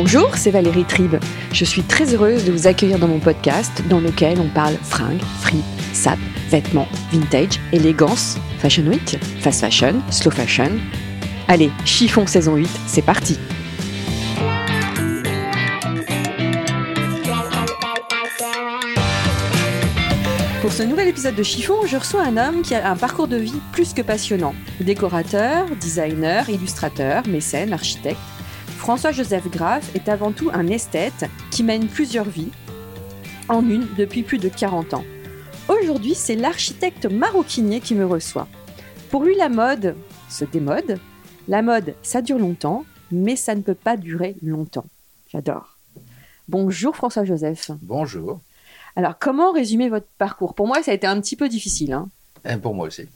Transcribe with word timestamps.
Bonjour, 0.00 0.36
c'est 0.36 0.52
Valérie 0.52 0.84
Tribe. 0.84 1.16
Je 1.50 1.64
suis 1.64 1.82
très 1.82 2.14
heureuse 2.14 2.44
de 2.44 2.52
vous 2.52 2.68
accueillir 2.68 3.00
dans 3.00 3.08
mon 3.08 3.18
podcast 3.18 3.82
dans 3.90 3.98
lequel 3.98 4.38
on 4.38 4.46
parle 4.48 4.76
fringues, 4.84 5.20
frites, 5.40 5.64
sap, 5.92 6.20
vêtements, 6.50 6.86
vintage, 7.10 7.58
élégance, 7.72 8.36
fashion 8.60 8.84
week, 8.84 9.18
fast 9.40 9.60
fashion, 9.60 10.00
slow 10.12 10.30
fashion. 10.30 10.70
Allez, 11.48 11.72
chiffon 11.84 12.28
saison 12.28 12.54
8, 12.54 12.68
c'est 12.86 13.02
parti 13.02 13.40
Pour 20.60 20.72
ce 20.72 20.84
nouvel 20.84 21.08
épisode 21.08 21.34
de 21.34 21.42
Chiffon, 21.42 21.86
je 21.86 21.96
reçois 21.96 22.22
un 22.22 22.36
homme 22.36 22.62
qui 22.62 22.76
a 22.76 22.88
un 22.88 22.94
parcours 22.94 23.26
de 23.26 23.36
vie 23.36 23.60
plus 23.72 23.94
que 23.94 24.02
passionnant. 24.02 24.54
Décorateur, 24.78 25.66
designer, 25.80 26.48
illustrateur, 26.50 27.26
mécène, 27.26 27.72
architecte, 27.72 28.20
François-Joseph 28.78 29.50
Graff 29.50 29.94
est 29.94 30.08
avant 30.08 30.32
tout 30.32 30.50
un 30.52 30.68
esthète 30.68 31.26
qui 31.50 31.62
mène 31.64 31.88
plusieurs 31.88 32.28
vies, 32.28 32.50
en 33.48 33.68
une 33.68 33.86
depuis 33.98 34.22
plus 34.22 34.38
de 34.38 34.48
40 34.48 34.94
ans. 34.94 35.04
Aujourd'hui, 35.68 36.14
c'est 36.14 36.36
l'architecte 36.36 37.04
maroquinier 37.06 37.80
qui 37.80 37.94
me 37.94 38.06
reçoit. 38.06 38.46
Pour 39.10 39.24
lui, 39.24 39.36
la 39.36 39.48
mode 39.48 39.94
se 40.30 40.44
démode. 40.44 40.98
La 41.48 41.60
mode, 41.60 41.94
ça 42.02 42.22
dure 42.22 42.38
longtemps, 42.38 42.84
mais 43.10 43.36
ça 43.36 43.54
ne 43.54 43.62
peut 43.62 43.74
pas 43.74 43.96
durer 43.96 44.36
longtemps. 44.42 44.86
J'adore. 45.30 45.76
Bonjour 46.48 46.94
François-Joseph. 46.96 47.72
Bonjour. 47.82 48.40
Alors, 48.96 49.18
comment 49.18 49.52
résumer 49.52 49.88
votre 49.88 50.06
parcours? 50.18 50.54
Pour 50.54 50.66
moi, 50.66 50.82
ça 50.82 50.92
a 50.92 50.94
été 50.94 51.06
un 51.06 51.20
petit 51.20 51.36
peu 51.36 51.48
difficile. 51.48 51.92
Hein 51.92 52.08
Euh, 52.46 52.56
Pour 52.58 52.74
moi 52.74 52.86
aussi. 52.86 53.06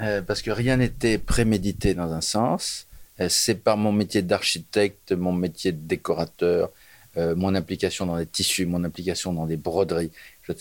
Euh, 0.00 0.22
parce 0.22 0.40
que 0.40 0.50
rien 0.50 0.76
n'était 0.78 1.18
prémédité 1.18 1.94
dans 1.94 2.12
un 2.12 2.22
sens. 2.22 2.86
Euh, 3.20 3.28
C'est 3.28 3.56
par 3.56 3.76
mon 3.76 3.92
métier 3.92 4.22
d'architecte, 4.22 5.12
mon 5.12 5.32
métier 5.32 5.72
de 5.72 5.80
décorateur, 5.80 6.70
euh, 7.16 7.34
mon 7.36 7.54
implication 7.54 8.06
dans 8.06 8.16
les 8.16 8.26
tissus, 8.26 8.66
mon 8.66 8.84
implication 8.84 9.32
dans 9.32 9.46
les 9.46 9.56
broderies. 9.56 10.10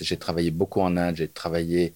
J'ai 0.02 0.18
travaillé 0.18 0.52
beaucoup 0.52 0.82
en 0.82 0.98
Inde, 0.98 1.16
j'ai 1.16 1.28
travaillé 1.28 1.94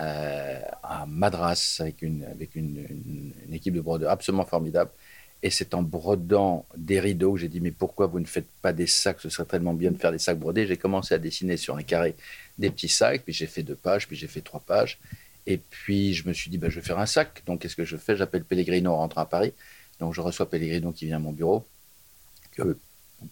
euh, 0.00 0.60
à 0.82 1.06
Madras 1.06 1.76
avec, 1.80 2.02
une 2.02 3.32
équipe 3.52 3.74
de 3.74 3.80
brodeurs 3.80 4.10
absolument 4.10 4.44
formidable. 4.46 4.90
Et 5.42 5.50
c'est 5.50 5.74
en 5.74 5.82
brodant 5.82 6.64
des 6.76 7.00
rideaux 7.00 7.34
que 7.34 7.40
j'ai 7.40 7.48
dit 7.48 7.60
Mais 7.60 7.70
pourquoi 7.70 8.06
vous 8.06 8.18
ne 8.18 8.24
faites 8.24 8.48
pas 8.62 8.72
des 8.72 8.86
sacs? 8.86 9.20
Ce 9.20 9.28
serait 9.28 9.44
tellement 9.46 9.74
bien 9.74 9.90
de 9.90 9.98
faire 9.98 10.12
des 10.12 10.18
sacs 10.18 10.38
brodés. 10.38 10.66
J'ai 10.66 10.78
commencé 10.78 11.14
à 11.14 11.18
dessiner 11.18 11.56
sur 11.58 11.76
un 11.76 11.82
carré 11.82 12.14
des 12.58 12.70
petits 12.70 12.88
sacs, 12.88 13.22
puis 13.24 13.34
j'ai 13.34 13.46
fait 13.46 13.62
deux 13.62 13.74
pages, 13.76 14.06
puis 14.08 14.16
j'ai 14.16 14.26
fait 14.26 14.40
trois 14.40 14.60
pages. 14.60 14.98
Et 15.46 15.58
puis 15.58 16.14
je 16.14 16.26
me 16.26 16.32
suis 16.32 16.50
dit 16.50 16.56
bah, 16.58 16.70
Je 16.70 16.80
vais 16.80 16.86
faire 16.86 16.98
un 16.98 17.06
sac. 17.06 17.42
Donc 17.46 17.60
qu'est-ce 17.60 17.76
que 17.76 17.84
je 17.84 17.96
fais? 17.98 18.16
J'appelle 18.16 18.44
Pellegrino 18.44 18.92
en 18.92 18.96
rentrant 18.98 19.20
à 19.22 19.26
Paris. 19.26 19.52
Donc 20.00 20.14
je 20.14 20.20
reçois 20.20 20.48
Pellegrino 20.48 20.92
qui 20.92 21.06
vient 21.06 21.16
à 21.16 21.20
mon 21.20 21.32
bureau, 21.32 21.64
que, 22.56 22.76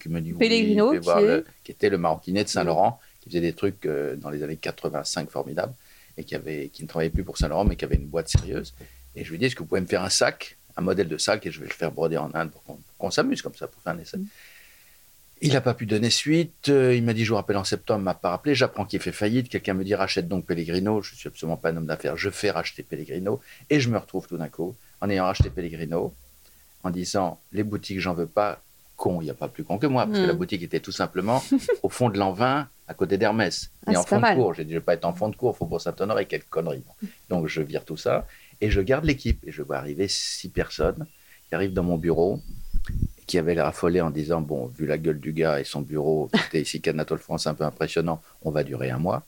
qui 0.01 0.09
me 0.09 0.21
dit 0.21 0.33
oui, 0.33 0.39
Pellegrino, 0.39 1.01
voir 1.01 1.19
qui 1.19 1.25
est 1.25 1.29
le- 1.29 1.47
qui 1.65 1.73
était 1.73 1.89
le 1.91 1.99
maroquinier 1.99 2.45
de 2.45 2.49
Saint-Laurent, 2.49 3.01
qui 3.21 3.31
faisait 3.31 3.41
des 3.41 3.53
trucs 3.53 3.85
euh, 3.87 4.17
dans 4.17 4.31
les 4.31 4.43
années 4.43 4.57
85 4.57 5.31
formidables, 5.31 5.75
et 6.17 6.25
qui, 6.25 6.35
avait, 6.35 6.69
qui 6.69 6.83
ne 6.83 6.89
travaillait 6.89 7.11
plus 7.11 7.25
pour 7.25 7.39
Saint-Laurent, 7.39 7.65
mais 7.65 7.77
qui 7.77 7.85
avait 7.85 7.97
une 7.97 8.07
boîte 8.07 8.29
sérieuse. 8.29 8.75
Et 9.17 9.25
je 9.25 9.31
lui 9.31 9.39
dis 9.39 9.47
Est-ce 9.47 9.55
que 9.55 9.61
vous 9.61 9.67
pouvez 9.67 9.81
me 9.81 9.87
faire 9.87 10.03
un 10.03 10.09
sac, 10.11 10.57
un 10.77 10.83
modèle 10.83 11.09
de 11.09 11.19
sac, 11.19 11.45
et 11.47 11.51
je 11.51 11.61
vais 11.61 11.67
le 11.67 11.73
faire 11.73 11.91
broder 11.93 12.17
en 12.17 12.31
Inde 12.35 12.51
pour 12.51 12.63
qu'on 12.99 13.11
s'amuse 13.11 13.43
comme 13.43 13.55
ça, 13.55 13.67
pour 13.67 13.83
faire 13.83 13.93
un 13.95 13.99
essai. 13.99 14.19
Il 15.45 15.53
n'a 15.55 15.61
pas 15.61 15.75
pu 15.75 15.87
donner 15.87 16.09
suite. 16.11 16.69
euh, 16.69 16.95
il 16.95 17.03
m'a 17.03 17.13
dit 17.15 17.25
Je 17.25 17.31
vous 17.31 17.35
rappelle 17.35 17.57
en 17.57 17.65
septembre, 17.65 18.01
il 18.01 18.05
m'a 18.05 18.15
pas 18.15 18.31
rappelé. 18.31 18.55
J'apprends 18.55 18.85
qu'il 18.85 19.01
fait 19.01 19.11
faillite. 19.11 19.49
Quelqu'un 19.49 19.75
me 19.75 19.83
dit 19.85 19.95
Rachète 19.95 20.29
donc 20.29 20.47
Pellegrino. 20.47 21.03
Je 21.03 21.17
suis 21.17 21.27
absolument 21.29 21.57
pas 21.57 21.71
un 21.71 21.77
homme 21.79 21.87
d'affaires. 21.87 22.17
Je 22.17 22.31
fais 22.31 22.51
racheter 22.53 22.85
Pellegrino. 22.85 23.41
Et 23.69 23.81
je 23.81 23.89
me 23.89 23.99
retrouve 23.99 24.29
tout 24.29 24.37
d'un 24.37 24.49
coup, 24.49 24.77
en 25.01 25.11
ayant 25.11 25.25
racheté 25.25 25.51
Pellegrino, 25.51 26.15
en 26.83 26.91
disant 26.91 27.41
Les 27.53 27.63
boutiques, 27.63 28.01
j'en 28.01 28.15
veux 28.15 28.27
pas. 28.27 28.61
Con, 28.97 29.21
il 29.21 29.25
n'y 29.25 29.31
a 29.31 29.35
pas 29.35 29.49
plus 29.49 29.65
con 29.65 29.79
que 29.79 29.87
moi, 29.87 30.07
parce 30.07 30.19
que 30.19 30.27
la 30.27 30.35
boutique 30.35 30.63
était 30.63 30.79
tout 30.79 30.93
simplement 30.93 31.43
au 31.83 31.89
fond 31.89 32.09
de 32.09 32.19
l'an 32.19 32.33
20, 32.33 32.69
à 32.87 32.95
côté 32.95 33.19
d'Hermès. 33.19 33.71
Ah, 33.87 33.93
et 33.93 33.97
en 33.97 34.03
fond 34.05 34.21
de 34.21 34.35
cours. 34.35 34.55
J'ai 34.55 34.65
dit 34.65 34.71
Je 34.71 34.77
ne 34.77 34.81
vais 34.81 34.85
pas 34.85 34.95
être 34.95 35.07
en 35.07 35.15
fond 35.15 35.29
de 35.29 35.35
cours, 35.35 35.57
Faubourg 35.57 35.81
Saint-Honoré, 35.81 36.27
quelle 36.27 36.45
connerie. 36.45 36.85
Donc 37.29 37.49
je 37.49 37.63
vire 37.63 37.85
tout 37.85 37.97
ça. 37.97 38.27
Et 38.61 38.71
je 38.71 38.81
garde 38.81 39.05
l'équipe. 39.05 39.43
Et 39.47 39.51
je 39.51 39.63
vois 39.63 39.79
arriver 39.79 40.07
six 40.09 40.51
personnes 40.51 41.07
qui 41.49 41.55
arrivent 41.55 41.73
dans 41.73 41.83
mon 41.83 41.97
bureau 41.97 42.41
qui 43.27 43.39
avaient 43.39 43.55
l'air 43.55 43.67
affolés 43.67 44.01
en 44.01 44.11
disant 44.11 44.41
Bon, 44.41 44.67
vu 44.67 44.87
la 44.87 44.99
gueule 44.99 45.19
du 45.19 45.33
gars 45.33 45.59
et 45.61 45.65
son 45.65 45.81
bureau, 45.81 46.29
qui 46.33 46.41
était 46.49 46.61
ici 46.61 46.81
qu'Anatole 46.81 47.19
France, 47.19 47.47
un 47.47 47.55
peu 47.55 47.65
impressionnant, 47.65 48.23
on 48.43 48.51
va 48.51 48.63
durer 48.63 48.91
un 48.91 48.99
mois. 48.99 49.25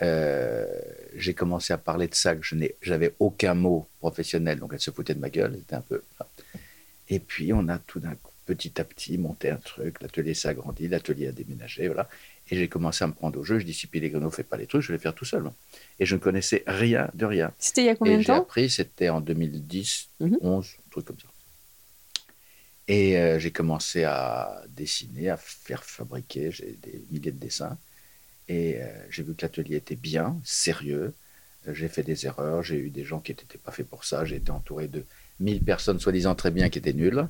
Euh, 0.00 0.66
j'ai 1.16 1.34
commencé 1.34 1.72
à 1.72 1.78
parler 1.78 2.08
de 2.08 2.14
ça, 2.14 2.34
que 2.34 2.44
je 2.44 2.54
n'ai, 2.54 2.74
j'avais 2.82 3.14
aucun 3.18 3.54
mot 3.54 3.86
professionnel, 4.00 4.58
donc 4.58 4.70
elle 4.72 4.80
se 4.80 4.90
foutait 4.90 5.14
de 5.14 5.20
ma 5.20 5.30
gueule, 5.30 5.56
c'était 5.58 5.74
un 5.74 5.80
peu. 5.80 6.02
Et 7.12 7.18
puis 7.18 7.52
on 7.52 7.68
a 7.68 7.78
tout 7.78 8.00
d'un 8.00 8.14
coup, 8.14 8.32
petit 8.46 8.80
à 8.80 8.84
petit, 8.84 9.18
monté 9.18 9.50
un 9.50 9.56
truc, 9.56 10.00
l'atelier 10.00 10.32
s'est 10.34 10.48
agrandi, 10.48 10.88
l'atelier 10.88 11.26
a 11.28 11.32
déménagé, 11.32 11.86
voilà. 11.88 12.08
Et 12.50 12.56
j'ai 12.56 12.68
commencé 12.68 13.04
à 13.04 13.06
me 13.06 13.12
prendre 13.12 13.38
au 13.38 13.44
jeu, 13.44 13.58
je 13.58 13.66
dis 13.66 13.74
si 13.74 13.86
Pellegrino 13.86 14.30
fait 14.30 14.42
pas 14.44 14.56
les 14.56 14.66
trucs, 14.66 14.82
je 14.82 14.88
vais 14.88 14.94
les 14.94 15.02
faire 15.02 15.14
tout 15.14 15.24
seul. 15.26 15.44
Et 16.00 16.06
je 16.06 16.14
ne 16.14 16.20
connaissais 16.20 16.62
rien 16.66 17.10
de 17.14 17.26
rien. 17.26 17.52
C'était 17.58 17.82
il 17.82 17.86
y 17.86 17.88
a 17.90 17.96
combien 17.96 18.16
de 18.16 18.22
j'ai 18.22 18.26
temps 18.28 18.42
appris, 18.42 18.70
c'était 18.70 19.10
en 19.10 19.20
2010, 19.20 20.08
Mhm. 20.20 20.38
11, 20.40 20.66
un 20.86 20.90
truc 20.90 21.04
comme 21.04 21.18
ça. 21.20 21.28
Et 22.88 23.16
euh, 23.18 23.38
j'ai 23.38 23.50
commencé 23.52 24.04
à 24.04 24.62
dessiner, 24.68 25.28
à 25.30 25.36
faire 25.36 25.84
fabriquer, 25.84 26.50
j'ai 26.50 26.76
des 26.82 27.04
milliers 27.10 27.30
de 27.32 27.38
dessins. 27.38 27.78
Et 28.48 28.76
euh, 28.82 28.86
j'ai 29.10 29.22
vu 29.22 29.34
que 29.34 29.42
l'atelier 29.42 29.76
était 29.76 29.96
bien, 29.96 30.40
sérieux. 30.44 31.14
J'ai 31.72 31.88
fait 31.88 32.02
des 32.02 32.26
erreurs, 32.26 32.62
j'ai 32.64 32.76
eu 32.76 32.90
des 32.90 33.04
gens 33.04 33.20
qui 33.20 33.30
n'étaient 33.32 33.56
pas 33.58 33.70
faits 33.70 33.86
pour 33.88 34.04
ça. 34.04 34.24
J'ai 34.24 34.36
été 34.36 34.50
entouré 34.50 34.88
de 34.88 35.04
1000 35.40 35.60
personnes 35.62 35.98
soi-disant 35.98 36.34
très 36.34 36.50
bien 36.50 36.68
qui 36.68 36.78
étaient 36.78 36.92
nulles. 36.92 37.26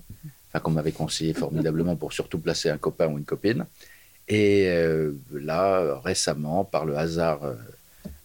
Enfin, 0.49 0.61
qu'on 0.61 0.71
m'avait 0.71 0.93
conseillé 0.93 1.33
formidablement 1.33 1.97
pour 1.97 2.13
surtout 2.13 2.39
placer 2.39 2.69
un 2.69 2.77
copain 2.77 3.09
ou 3.09 3.17
une 3.17 3.25
copine. 3.25 3.65
Et 4.29 4.67
euh, 4.69 5.13
là, 5.33 5.99
récemment, 6.05 6.65
par 6.65 6.85
le 6.85 6.97
hasard 6.97 7.43
euh, 7.45 7.55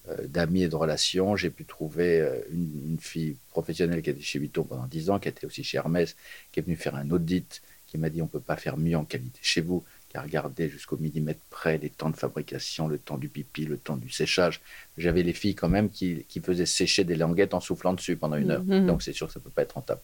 euh, 0.09 0.27
d'amis 0.27 0.63
et 0.63 0.67
de 0.67 0.75
relations, 0.75 1.35
j'ai 1.35 1.49
pu 1.49 1.65
trouver 1.65 2.19
une, 2.51 2.91
une 2.91 2.99
fille 2.99 3.38
professionnelle 3.49 4.01
qui 4.01 4.09
était 4.09 4.21
chez 4.21 4.39
Vuitton 4.39 4.63
pendant 4.63 4.85
10 4.85 5.09
ans, 5.09 5.19
qui 5.19 5.29
était 5.29 5.47
aussi 5.47 5.63
chez 5.63 5.77
Hermès, 5.77 6.15
qui 6.51 6.59
est 6.59 6.63
venue 6.63 6.75
faire 6.75 6.95
un 6.95 7.09
audit, 7.11 7.61
qui 7.88 7.97
m'a 7.97 8.09
dit 8.09 8.21
on 8.21 8.25
ne 8.25 8.29
peut 8.29 8.39
pas 8.39 8.57
faire 8.57 8.77
mieux 8.77 8.97
en 8.97 9.05
qualité 9.05 9.39
chez 9.41 9.61
vous, 9.61 9.83
qui 10.09 10.18
a 10.18 10.22
regardé 10.22 10.69
jusqu'au 10.69 10.97
millimètre 10.97 11.41
près 11.50 11.78
les 11.78 11.90
temps 11.90 12.09
de 12.09 12.16
fabrication, 12.16 12.88
le 12.88 12.97
temps 12.97 13.18
du 13.18 13.29
pipi, 13.29 13.66
le 13.66 13.78
temps 13.78 13.97
du 13.97 14.09
séchage. 14.09 14.62
J'avais 14.97 15.23
les 15.23 15.34
filles 15.34 15.56
quand 15.56 15.69
même 15.69 15.90
qui, 15.90 16.25
qui 16.29 16.40
faisaient 16.40 16.66
sécher 16.66 17.03
des 17.03 17.16
languettes 17.16 17.53
en 17.53 17.59
soufflant 17.59 17.94
dessus 17.94 18.16
pendant 18.16 18.38
une 18.38 18.51
heure. 18.51 18.63
Mhm. 18.63 18.88
Donc 18.88 19.03
c'est 19.03 19.13
sûr 19.13 19.28
que 19.28 19.34
ça 19.34 19.40
ne 19.40 19.44
peut 19.44 19.50
pas 19.50 19.63
être 19.63 19.73
rentable. 19.73 20.01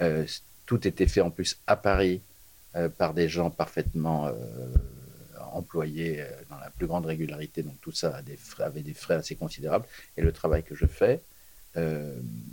Euh, 0.00 0.26
tout 0.66 0.86
était 0.86 1.06
fait 1.06 1.20
en 1.20 1.30
plus 1.30 1.58
à 1.66 1.76
Paris 1.76 2.20
euh, 2.76 2.90
par 2.90 3.14
des 3.14 3.28
gens 3.28 3.48
parfaitement 3.48 4.26
euh, 4.26 4.32
employés 5.52 6.20
euh, 6.20 6.26
dans 6.50 6.58
la 6.58 6.68
plus 6.68 6.86
grande 6.86 7.06
régularité. 7.06 7.62
Donc 7.62 7.80
tout 7.80 7.92
ça 7.92 8.16
a 8.16 8.22
des 8.22 8.36
frais, 8.36 8.64
avait 8.64 8.82
des 8.82 8.92
frais 8.92 9.14
assez 9.14 9.34
considérables. 9.34 9.86
Et 10.18 10.22
le 10.22 10.30
travail 10.32 10.62
que 10.62 10.74
je 10.74 10.86
fais 10.86 11.22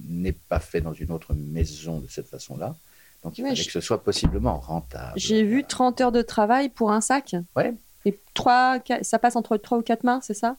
n'est 0.06 0.34
pas 0.34 0.60
fait 0.60 0.82
dans 0.82 0.92
une 0.92 1.10
autre 1.10 1.34
maison 1.34 2.00
de 2.00 2.08
cette 2.08 2.28
façon-là. 2.28 2.76
Donc 3.24 3.38
il 3.38 3.44
Ouais, 3.44 3.50
fallait 3.52 3.62
je- 3.62 3.68
que 3.68 3.72
ce 3.72 3.82
soit 3.82 4.04
possiblement 4.04 4.60
rentable. 4.60 5.14
J'ai 5.16 5.44
vu 5.44 5.64
30 5.64 6.02
heures 6.02 6.12
de 6.12 6.22
travail 6.22 6.70
pour 6.70 6.92
un 6.92 7.02
sac. 7.02 7.36
Ouais. 7.56 7.74
Et 8.06 8.18
3, 8.34 8.80
ça 9.02 9.18
passe 9.20 9.36
entre 9.38 9.56
3 9.58 9.78
ou 9.78 9.82
4 9.82 10.04
mains, 10.04 10.20
c'est 10.22 10.34
ça? 10.34 10.58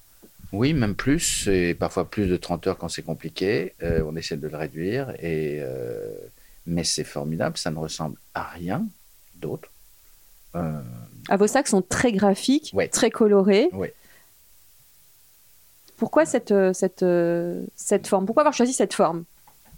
Oui, 0.52 0.72
même 0.72 0.94
plus, 0.94 1.46
et 1.49 1.75
parfois 1.75 2.08
plus 2.08 2.26
de 2.26 2.37
30 2.37 2.66
heures 2.66 2.78
quand 2.78 2.88
c'est 2.88 3.02
compliqué. 3.02 3.75
Euh, 3.82 4.02
on 4.06 4.16
essaie 4.16 4.37
de 4.37 4.46
le 4.49 4.56
réduire, 4.56 5.11
et, 5.19 5.58
euh, 5.61 6.08
mais 6.66 6.84
c'est 6.84 7.05
formidable, 7.05 7.58
ça 7.58 7.70
ne 7.70 7.78
ressemble 7.78 8.16
à 8.34 8.44
rien 8.44 8.87
d'autre. 9.37 9.69
Euh, 10.55 10.81
Ah, 11.28 11.37
Vos 11.37 11.46
sacs 11.49 11.69
sont 11.69 11.82
très 11.82 12.12
graphiques, 12.12 12.70
Ouais. 12.75 12.88
très 12.88 13.10
colorés. 13.10 13.69
Ouais. 13.72 13.93
Pourquoi 15.96 16.25
cette, 16.26 16.55
cette, 16.72 17.05
cette 17.76 18.06
forme? 18.06 18.26
Pourquoi 18.26 18.43
avoir 18.43 18.55
choisi 18.55 18.72
cette 18.72 18.94
forme? 18.94 19.25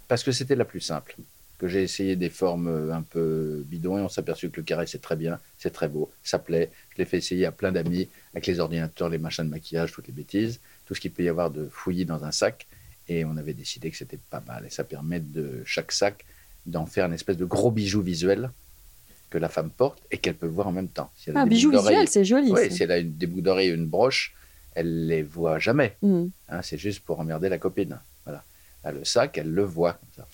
Parce 0.09 0.23
que 0.23 0.32
c'était 0.32 0.55
la 0.56 0.65
plus 0.65 0.81
simple. 0.81 1.17
Que 1.58 1.69
j'ai 1.69 1.82
essayé 1.82 2.17
des 2.17 2.29
formes 2.29 2.69
euh, 2.69 2.93
un 2.93 3.03
peu 3.03 3.64
bidons 3.67 3.99
et 3.99 4.03
on 4.03 4.08
s'est 4.08 4.20
aperçu 4.20 4.50
que 4.50 4.61
le 4.61 4.64
carré 4.64 4.87
c'est 4.87 5.00
très 5.00 5.17
bien, 5.17 5.41
c'est 5.58 5.73
très 5.73 5.88
beau, 5.88 6.11
ça 6.23 6.38
plaît. 6.38 6.70
Je 6.91 6.99
l'ai 6.99 7.06
fait 7.06 7.17
essayer 7.17 7.47
à 7.47 7.53
plein 7.53 7.73
d'amis 7.73 8.08
avec 8.32 8.47
les 8.47 8.61
ordinateurs, 8.61 9.08
les 9.08 9.19
machins 9.19 9.44
de 9.44 9.50
maquillage, 9.50 9.93
toutes 9.93 10.06
les 10.06 10.12
bêtises, 10.12 10.61
tout 10.85 10.94
ce 10.94 11.00
qu'il 11.00 11.12
peut 11.12 11.23
y 11.23 11.29
avoir 11.29 11.50
de 11.50 11.69
fouillis 11.70 12.05
dans 12.05 12.25
un 12.25 12.31
sac. 12.31 12.67
Et 13.08 13.25
on 13.25 13.37
avait 13.37 13.55
décidé 13.55 13.91
que 13.91 13.97
c'était 13.97 14.19
pas 14.31 14.43
mal. 14.47 14.64
Et 14.67 14.70
ça 14.70 14.85
permet 14.85 15.20
de 15.20 15.62
chaque 15.64 15.93
sac 15.93 16.25
d'en 16.67 16.87
faire 16.87 17.06
une 17.06 17.12
espèce 17.12 17.37
de 17.37 17.44
gros 17.44 17.70
bijou 17.70 18.03
visuel 18.03 18.50
que 19.31 19.38
la 19.38 19.49
femme 19.49 19.70
porte 19.70 20.03
et 20.11 20.19
qu'elle 20.19 20.35
peut 20.35 20.47
voir 20.47 20.67
en 20.67 20.73
même 20.73 20.88
temps. 20.88 21.11
Si 21.17 21.31
elle 21.31 21.37
a 21.37 21.41
Un 21.41 21.44
des 21.44 21.50
bijou 21.50 21.70
visuel, 21.70 22.08
c'est 22.08 22.25
joli. 22.25 22.50
Oui, 22.50 22.70
si 22.70 22.82
elle 22.82 22.93
a 22.93 22.99
une, 22.99 23.17
des 23.17 23.26
boucles 23.26 23.43
d'oreilles 23.43 23.70
et 23.70 23.75
une 23.75 23.87
broche, 23.87 24.35
elle 24.75 25.06
les 25.06 25.23
voit 25.23 25.58
jamais. 25.58 25.97
Mhm. 26.03 26.31
Hein, 26.49 26.62
c'est 26.62 26.79
juste 26.79 27.00
pour 27.00 27.19
emmerder 27.19 27.49
la 27.49 27.58
copine. 27.58 27.99
Voilà. 28.25 28.44
Là, 28.85 28.93
le 28.93 29.05
sac, 29.05 29.38
elle 29.38 29.50
le 29.50 29.62
voit. 29.62 29.94
comme 29.94 30.25
ça. 30.25 30.29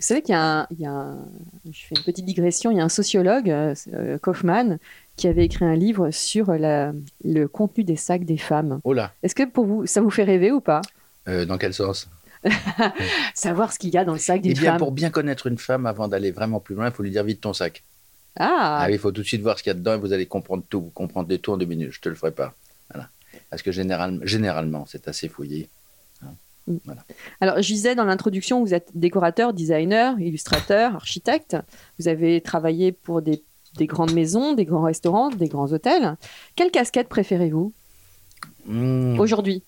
Vous 0.00 0.04
savez 0.04 0.22
qu'il 0.22 0.32
y 0.32 0.36
a, 0.36 0.60
un, 0.60 0.66
il 0.70 0.80
y 0.80 0.86
a 0.86 0.92
un- 0.92 1.26
je 1.70 1.80
fais 1.86 1.94
une 1.96 2.04
petite 2.04 2.24
digression, 2.24 2.70
il 2.70 2.76
y 2.76 2.80
a 2.80 2.84
un 2.84 2.88
sociologue, 2.88 3.50
euh, 3.50 3.74
Kaufman, 4.18 4.78
qui 5.16 5.26
avait 5.26 5.44
écrit 5.44 5.64
un 5.64 5.74
livre 5.74 6.10
sur 6.12 6.52
la- 6.52 6.92
le 7.24 7.46
contenu 7.48 7.82
des 7.82 7.96
sacs 7.96 8.24
des 8.24 8.36
femmes. 8.38 8.78
Oh 8.84 8.92
là, 8.92 9.12
Est-ce 9.24 9.34
que 9.34 9.42
pour 9.44 9.66
vous, 9.66 9.86
ça 9.86 10.00
vous 10.00 10.10
fait 10.10 10.22
rêver 10.24 10.52
ou 10.52 10.60
pas? 10.60 10.82
Euh, 11.26 11.44
dans 11.46 11.58
quel 11.58 11.74
sens? 11.74 12.08
Savoir 13.34 13.72
ce 13.72 13.78
qu'il 13.80 13.90
y 13.90 13.98
a 13.98 14.04
dans 14.04 14.12
le 14.12 14.18
sac 14.18 14.40
Eh 14.44 14.48
d'une 14.52 14.52
bien, 14.62 14.76
pour 14.76 14.92
bien 14.92 15.10
connaître 15.10 15.46
une 15.48 15.58
femme, 15.58 15.86
avant 15.86 16.06
d'aller 16.08 16.30
vraiment 16.30 16.60
plus 16.60 16.74
loin, 16.76 16.86
il 16.86 16.92
faut 16.92 17.02
lui 17.02 17.10
dire 17.10 17.24
vite 17.24 17.40
ton 17.40 17.52
sac. 17.52 17.82
Ah, 18.38 18.78
Ah 18.82 18.86
oui, 18.86 18.94
il 18.94 18.98
faut 19.00 19.10
tout 19.10 19.22
de 19.22 19.26
suite 19.26 19.42
voir 19.42 19.58
ce 19.58 19.64
qu'il 19.64 19.70
y 19.70 19.74
a 19.74 19.78
dedans 19.78 19.94
et 19.94 19.98
vous 19.98 20.12
allez 20.12 20.26
comprendre 20.26 20.62
tout. 20.68 20.80
Vous 20.82 20.90
comprendre 20.90 21.28
les 21.28 21.40
tout 21.40 21.50
en 21.52 21.56
deux 21.56 21.66
minutes. 21.66 21.90
Je 21.90 22.00
te 22.00 22.08
le 22.08 22.14
ferai 22.14 22.30
pas. 22.30 22.54
Voilà. 22.92 23.08
Parce 23.50 23.62
que 23.62 23.72
général- 23.72 24.20
généralement, 24.22 24.86
c'est 24.86 25.08
assez 25.08 25.28
fouillé. 25.28 25.68
Alors 27.40 27.60
je 27.60 27.72
disais 27.72 27.94
dans 27.94 28.04
l'introduction, 28.04 28.62
vous 28.62 28.74
êtes 28.74 28.90
décorateur, 28.94 29.52
designer, 29.52 30.18
illustrateur, 30.20 30.94
architecte. 30.94 31.56
Vous 31.98 32.08
avez 32.08 32.40
travaillé 32.40 32.92
pour 32.92 33.22
des, 33.22 33.42
des 33.76 33.86
grandes 33.86 34.12
maisons, 34.12 34.54
des 34.54 34.64
grands 34.64 34.82
restaurants, 34.82 35.30
des 35.30 35.48
grands 35.48 35.72
hôtels. 35.72 36.16
Quelle 36.56 36.70
casquette 36.70 37.08
préférez-vous 37.08 37.72
Hmm, 38.66 39.18
aujourd'hui? 39.18 39.62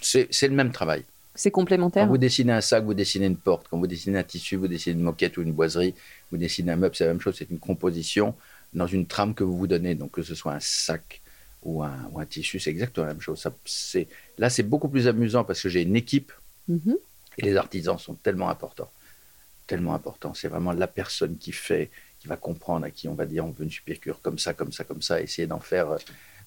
C'est 0.00 0.28
le 0.42 0.54
même 0.54 0.72
travail. 0.72 1.04
C'est 1.34 1.50
Quand 1.50 1.60
complémentaire 1.60 2.06
vous 2.06 2.16
dessinez 2.16 2.52
un 2.52 2.62
sac, 2.62 2.84
vous 2.84 2.94
dessinez 2.94 3.26
une 3.26 3.36
porte. 3.36 3.66
Quand 3.70 3.78
vous 3.78 3.86
dessinez 3.86 4.18
un 4.18 4.22
tissu, 4.22 4.56
vous 4.56 4.68
dessinez 4.68 4.94
une 4.96 5.02
moquette 5.02 5.36
ou 5.36 5.42
une 5.42 5.52
boiserie. 5.52 5.94
Vous 6.30 6.38
dessinez 6.38 6.72
un 6.72 6.76
meuble, 6.76 6.96
c'est 6.96 7.04
la 7.04 7.12
même 7.12 7.20
chose. 7.20 7.36
C'est 7.38 7.50
une 7.50 7.58
composition 7.58 8.34
dans 8.72 8.86
une 8.86 9.06
trame 9.06 9.34
que 9.34 9.44
vous 9.44 9.56
vous 9.56 9.66
donnez. 9.66 9.94
Donc 9.94 10.12
que 10.12 10.22
ce 10.22 10.34
soit 10.34 10.54
un 10.54 10.60
sac 10.60 11.20
ou 11.66 11.82
un, 11.82 11.98
ou 12.12 12.20
un 12.20 12.26
tissu, 12.26 12.58
c'est 12.60 12.70
exactement 12.70 13.06
la 13.06 13.12
même 13.14 13.20
chose. 13.20 13.40
Ça, 13.40 13.50
là, 14.38 14.48
c'est 14.50 14.62
beaucoup 14.62 14.88
plus 14.88 15.08
amusant 15.08 15.42
parce 15.44 15.60
que 15.62 15.68
j'ai 15.68 15.82
une 15.82 15.96
équipe 15.96 16.32
Mhm. 16.68 16.96
et 17.38 17.42
les 17.42 17.56
artisans 17.56 17.98
sont 17.98 18.14
tellement 18.14 18.48
importants. 18.56 18.90
Tellement 19.66 19.94
importants. 19.94 20.32
C'est 20.34 20.48
vraiment 20.48 20.72
la 20.72 20.86
personne 20.86 21.36
qui 21.38 21.52
fait, 21.52 21.90
qui 22.20 22.28
va 22.28 22.36
comprendre, 22.36 22.84
à 22.86 22.90
qui 22.90 23.08
on 23.08 23.14
va 23.14 23.26
dire 23.26 23.44
on 23.44 23.50
veut 23.50 23.64
une 23.64 23.70
supercure 23.70 24.20
comme 24.22 24.38
ça, 24.38 24.54
comme 24.54 24.72
ça, 24.72 24.84
comme 24.84 25.02
ça, 25.02 25.20
essayer 25.20 25.46
d'en 25.48 25.60
faire, 25.60 25.90
euh, 25.90 25.98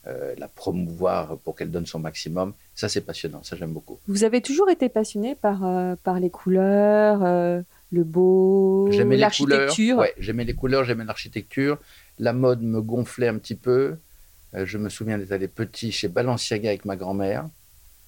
euh, 0.08 0.34
la 0.38 0.48
promouvoir 0.48 1.38
pour 1.40 1.56
qu'elle 1.56 1.72
donne 1.72 1.86
son 1.86 2.00
maximum. 2.00 2.54
Ça, 2.74 2.88
c'est 2.88 3.02
passionnant. 3.02 3.44
Ça, 3.44 3.58
j'aime 3.58 3.74
beaucoup. 3.74 4.00
Vous 4.08 4.24
avez 4.24 4.42
toujours 4.42 4.70
été 4.70 4.88
passionné 4.88 5.36
par, 5.36 5.66
euh, 5.66 5.96
par 6.08 6.18
les 6.22 6.30
couleurs, 6.30 7.20
euh, 7.26 7.62
le 7.92 8.04
beau, 8.06 8.90
l'architecture? 8.90 9.98
Ouais, 9.98 10.14
j'aimais 10.18 10.46
les 10.46 10.54
couleurs, 10.54 10.86
j'aimais 10.86 11.04
l'architecture. 11.04 11.78
La 12.18 12.32
mode 12.32 12.62
me 12.62 12.82
gonflait 12.82 13.28
un 13.28 13.38
petit 13.38 13.56
peu. 13.56 13.98
Euh, 14.56 14.66
je 14.66 14.78
me 14.78 14.90
souviens 14.90 15.18
d'être 15.18 15.32
allé 15.32 15.48
petit 15.48 15.92
chez 15.92 16.08
Balenciaga 16.08 16.70
avec 16.70 16.86
ma 16.86 16.96
grand-mère. 16.96 17.48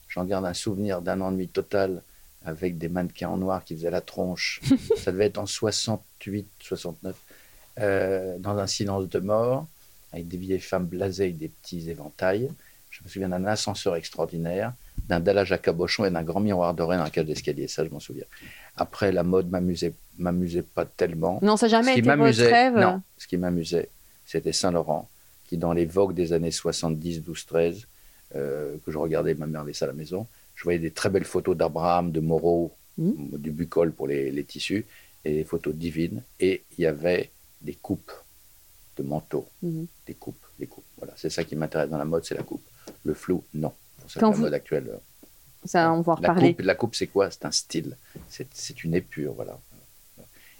J'en 0.10 0.26
garde 0.26 0.46
un 0.46 0.54
souvenir 0.54 1.02
d'un 1.02 1.22
ennui 1.22 1.48
total 1.48 2.02
avec 2.44 2.78
des 2.78 2.90
mannequins 2.90 3.30
en 3.30 3.38
noir 3.38 3.64
qui 3.64 3.76
faisaient 3.76 3.92
la 3.92 4.02
tronche. 4.02 4.62
Ça 4.98 5.12
devait 5.12 5.26
être 5.28 5.38
en 5.38 5.46
68, 5.46 6.48
69, 6.60 7.16
euh, 7.80 8.38
dans 8.40 8.58
un 8.58 8.68
silence 8.68 9.08
de 9.08 9.20
mort, 9.20 9.68
avec 10.12 10.28
des 10.28 10.38
vieilles 10.38 10.60
femmes 10.60 10.86
blasées 10.86 11.26
avec 11.26 11.38
des 11.38 11.50
petits 11.50 11.90
éventails. 11.90 12.50
Je 12.90 13.04
me 13.04 13.10
souviens 13.10 13.30
d'un 13.30 13.46
ascenseur 13.46 13.96
extraordinaire, 13.96 14.74
d'un 15.08 15.20
dallage 15.22 15.52
à 15.54 15.58
cabochon 15.58 16.04
et 16.06 16.12
d'un 16.12 16.24
grand 16.24 16.42
miroir 16.42 16.74
doré 16.74 16.98
dans 16.98 17.04
la 17.04 17.10
cage 17.10 17.26
d'escalier. 17.26 17.68
Ça, 17.68 17.86
je 17.86 17.90
m'en 17.90 18.00
souviens. 18.02 18.26
Après, 18.76 19.12
la 19.14 19.24
mode 19.24 19.50
m'amusait, 19.50 19.94
m'amusait 20.18 20.64
pas 20.64 20.86
tellement. 20.86 21.40
Non, 21.42 21.56
ça 21.56 21.68
n'a 21.68 21.70
jamais 21.70 21.92
Ce 21.92 22.02
qui 22.02 22.08
été 22.10 22.16
votre 22.16 22.40
rêve? 22.42 22.76
non, 22.76 23.02
ce 23.18 23.28
qui 23.28 23.38
m'amusait, 23.38 23.88
c'était 24.26 24.52
Saint-Laurent, 24.52 25.08
qui 25.52 25.58
dans 25.58 25.74
les 25.74 25.86
vogues 25.86 26.14
des 26.14 26.32
années 26.32 26.50
70, 26.50 27.24
12, 27.24 27.46
13, 27.46 27.86
euh, 28.38 28.78
que 28.86 28.90
je 28.90 28.98
regardais, 28.98 29.34
ma 29.36 29.48
mère 29.48 29.60
avait 29.62 29.74
ça 29.74 29.84
à 29.84 29.90
la 29.90 29.94
maison, 29.94 30.26
je 30.56 30.64
voyais 30.64 30.80
des 30.80 30.92
très 30.92 31.10
belles 31.10 31.26
photos 31.26 31.58
d'Abraham, 31.58 32.14
de 32.14 32.22
Moreau, 32.22 32.72
Mhm. 32.98 33.38
du 33.38 33.52
Bucol 33.52 33.92
pour 33.92 34.08
les, 34.08 34.32
les 34.32 34.46
tissus, 34.46 34.86
et 35.26 35.34
des 35.36 35.44
photos 35.44 35.76
divines. 35.76 36.24
Et 36.40 36.64
il 36.78 36.84
y 36.84 36.86
avait 36.86 37.32
des 37.60 37.74
coupes 37.74 38.14
de 38.96 39.04
manteaux, 39.04 39.50
Mhm. 39.62 39.88
des 40.08 40.14
coupes, 40.14 40.46
des 40.58 40.68
coupes. 40.68 40.86
Voilà, 40.98 41.14
c'est 41.18 41.30
ça 41.30 41.44
qui 41.44 41.58
m'intéresse 41.58 41.90
dans 41.90 41.98
la 41.98 42.06
mode, 42.06 42.24
c'est 42.24 42.36
la 42.36 42.44
coupe. 42.44 42.64
Le 43.04 43.14
flou, 43.14 43.44
non. 43.54 43.74
Pour 44.00 44.10
ça 44.10 44.22
Quand 44.22 44.30
la 44.30 44.36
vous- 44.38 44.42
mode 44.44 44.54
actuelle. 44.54 44.88
euh, 44.90 44.98
Ça, 45.66 45.92
on 45.92 46.00
va 46.00 46.14
en 46.14 46.22
la 46.22 46.30
reparler. 46.30 46.54
coupe, 46.56 46.66
la 46.66 46.76
coupe, 46.76 46.96
c'est 46.96 47.08
quoi? 47.08 47.30
C'est 47.30 47.44
un 47.44 47.52
style. 47.52 47.98
C'est 48.30 48.84
une 48.86 48.96
épure, 48.96 49.34
voilà. 49.34 49.60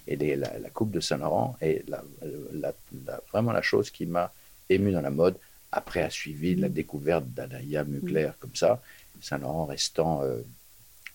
Et 0.06 0.18
les- 0.18 0.36
la, 0.36 0.60
la 0.60 0.70
coupe 0.70 0.92
de 0.92 1.00
Saint-Laurent 1.00 1.56
est 1.62 1.88
la- 1.88 2.04
la- 2.52 2.74
la- 3.06 3.22
vraiment 3.32 3.54
la 3.54 3.62
chose 3.62 3.90
qui 3.90 4.06
m'a 4.06 4.34
ému 4.76 4.92
dans 4.92 5.02
la 5.02 5.12
mode. 5.12 5.38
Après 5.72 6.02
a 6.02 6.10
suivi 6.10 6.56
la 6.56 6.68
découverte 6.70 7.26
d'Alaïa 7.30 7.84
Mugler, 7.86 8.32
comme 8.40 8.56
ça. 8.56 8.82
Saint-Laurent 9.22 9.66
restant 9.66 10.22
euh, 10.24 10.42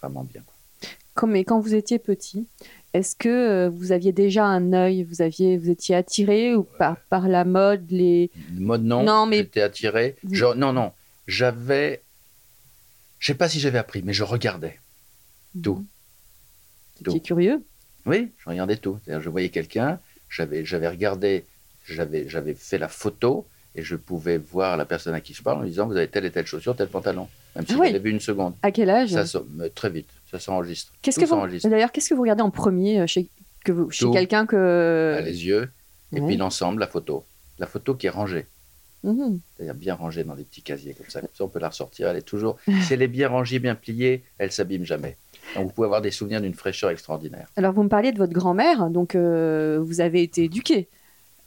vraiment 0.00 0.24
bien. 0.24 0.42
Comme, 1.14 1.32
mais 1.32 1.44
quand 1.44 1.60
vous 1.60 1.74
étiez 1.74 1.98
petit, 1.98 2.46
est-ce 2.94 3.16
que 3.16 3.28
euh, 3.28 3.68
vous 3.70 3.90
aviez 3.92 4.12
déjà 4.12 4.44
un 4.46 4.72
œil 4.72 5.02
vous, 5.02 5.22
aviez, 5.22 5.58
vous 5.58 5.70
étiez 5.70 5.94
attiré 5.96 6.54
ou 6.54 6.62
par, 6.62 6.96
par 7.10 7.26
la 7.28 7.44
mode 7.44 7.90
les... 7.90 8.30
Mode 8.52 8.84
non, 8.84 9.02
Non, 9.02 9.26
mais- 9.26 9.38
j'étais 9.38 9.60
attiré. 9.62 10.16
Vous- 10.22 10.34
Je- 10.34 10.54
non, 10.54 10.72
non, 10.72 10.92
j'avais. 11.26 12.02
Je 13.18 13.26
sais 13.28 13.34
pas 13.34 13.48
si 13.48 13.60
j'avais 13.60 13.78
appris, 13.78 14.02
mais 14.02 14.12
je 14.12 14.24
regardais. 14.24 14.78
Tout. 15.62 15.84
Vous 17.00 17.10
étiez 17.10 17.20
curieux? 17.20 17.62
Oui, 18.04 18.30
je 18.38 18.48
regardais 18.48 18.76
tout. 18.76 18.98
Je 19.08 19.28
voyais 19.28 19.48
quelqu'un, 19.48 19.98
j'avais, 20.30 20.64
j'avais 20.64 20.88
regardé, 20.88 21.44
j'avais, 21.86 22.28
j'avais 22.28 22.54
fait 22.54 22.78
la 22.78 22.88
photo 22.88 23.46
et 23.74 23.82
je 23.82 23.96
pouvais 23.96 24.38
voir 24.38 24.76
la 24.76 24.84
personne 24.84 25.14
à 25.14 25.20
qui 25.20 25.34
je 25.34 25.42
parle 25.42 25.58
en 25.58 25.64
disant 25.64 25.86
vous 25.86 25.96
avez 25.96 26.08
telle 26.08 26.24
et 26.24 26.30
telle 26.30 26.46
chaussure, 26.46 26.74
tel 26.74 26.88
pantalon. 26.88 27.28
Même 27.54 27.66
si 27.66 27.74
Ah 27.74 27.78
oui. 27.78 27.86
j'avais 27.88 27.98
vu 27.98 28.10
une 28.10 28.20
seconde. 28.20 28.54
À 28.62 28.70
quel 28.70 28.90
âge? 28.90 29.10
Ça, 29.10 29.42
mais 29.54 29.70
très 29.70 29.90
vite, 29.90 30.08
ça 30.30 30.38
s'enregistre. 30.38 30.92
Qu'est-ce 31.02 31.16
Tout 31.16 31.22
que 31.22 31.26
vous... 31.26 31.34
s'enregistre. 31.36 31.68
D'ailleurs, 31.68 31.92
qu'est-ce 31.92 32.08
que 32.08 32.14
vous 32.14 32.22
regardez 32.22 32.42
en 32.42 32.50
premier 32.50 33.00
euh, 33.00 33.06
chez, 33.06 33.28
que 33.64 33.72
vous, 33.72 33.90
chez 33.90 34.10
quelqu'un 34.10 34.46
que... 34.46 35.16
Ah, 35.18 35.20
les 35.20 35.46
yeux, 35.46 35.68
et 36.14 36.20
puis 36.20 36.36
l'ensemble, 36.36 36.80
la 36.80 36.86
photo. 36.86 37.24
La 37.58 37.66
photo 37.66 37.94
qui 37.94 38.06
est 38.06 38.10
rangée. 38.10 38.46
Mhm. 39.02 39.40
C'est-à-dire 39.56 39.74
bien 39.74 39.94
rangée 39.94 40.24
dans 40.24 40.34
des 40.34 40.44
petits 40.44 40.62
casiers 40.62 40.94
comme 40.94 41.08
ça. 41.08 41.20
Comme 41.20 41.30
ça, 41.32 41.44
on 41.44 41.48
peut 41.48 41.58
la 41.58 41.68
ressortir. 41.68 42.08
Elle 42.08 42.16
est 42.16 42.22
toujours. 42.22 42.58
si 42.82 42.94
elle 42.94 43.02
est 43.02 43.08
bien 43.08 43.28
rangée, 43.28 43.58
bien 43.58 43.74
pliée, 43.74 44.24
elle 44.38 44.52
s'abîme 44.52 44.84
jamais. 44.84 45.16
Donc 45.54 45.66
vous 45.66 45.72
pouvez 45.72 45.86
avoir 45.86 46.02
des 46.02 46.10
souvenirs 46.10 46.40
d'une 46.40 46.54
fraîcheur 46.54 46.90
extraordinaire. 46.90 47.46
Alors, 47.56 47.72
vous 47.72 47.82
me 47.82 47.88
parliez 47.88 48.12
de 48.12 48.18
votre 48.18 48.32
grand-mère, 48.32 48.90
donc 48.90 49.14
euh, 49.14 49.78
vous 49.80 50.00
avez 50.00 50.22
été 50.22 50.44
éduqué 50.44 50.88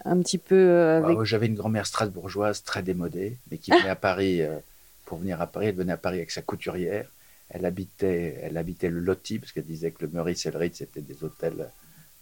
un 0.06 0.20
petit 0.22 0.38
peu 0.38 0.56
euh, 0.56 1.01
Ouais, 1.01 1.13
avec... 1.13 1.24
J'avais 1.24 1.48
une 1.48 1.56
grand-mère 1.56 1.86
strasbourgeoise 1.86 2.63
très 2.63 2.84
démodée, 2.84 3.38
mais 3.50 3.58
qui 3.58 3.72
venait 3.72 3.89
à 3.89 3.96
Paris 3.96 4.41
euh, 4.41 4.58
pour 5.06 5.20
venir 5.20 5.41
à 5.41 5.48
Paris. 5.48 5.68
Elle 5.68 5.75
venait 5.75 5.94
à 5.94 5.98
Paris 5.98 6.18
avec 6.18 6.32
sa 6.32 6.41
couturière. 6.41 7.10
Elle 7.50 7.65
habitait, 7.65 8.39
elle 8.41 8.58
habitait 8.58 8.89
le 8.89 9.00
Loti, 9.00 9.39
parce 9.39 9.51
qu'elle 9.51 9.65
disait 9.65 9.91
que 9.91 10.06
le 10.06 10.12
Meurice 10.12 10.46
et 10.46 10.51
le 10.51 10.58
Ritz 10.58 10.82
étaient 10.82 11.01
des 11.01 11.24
hôtels 11.24 11.70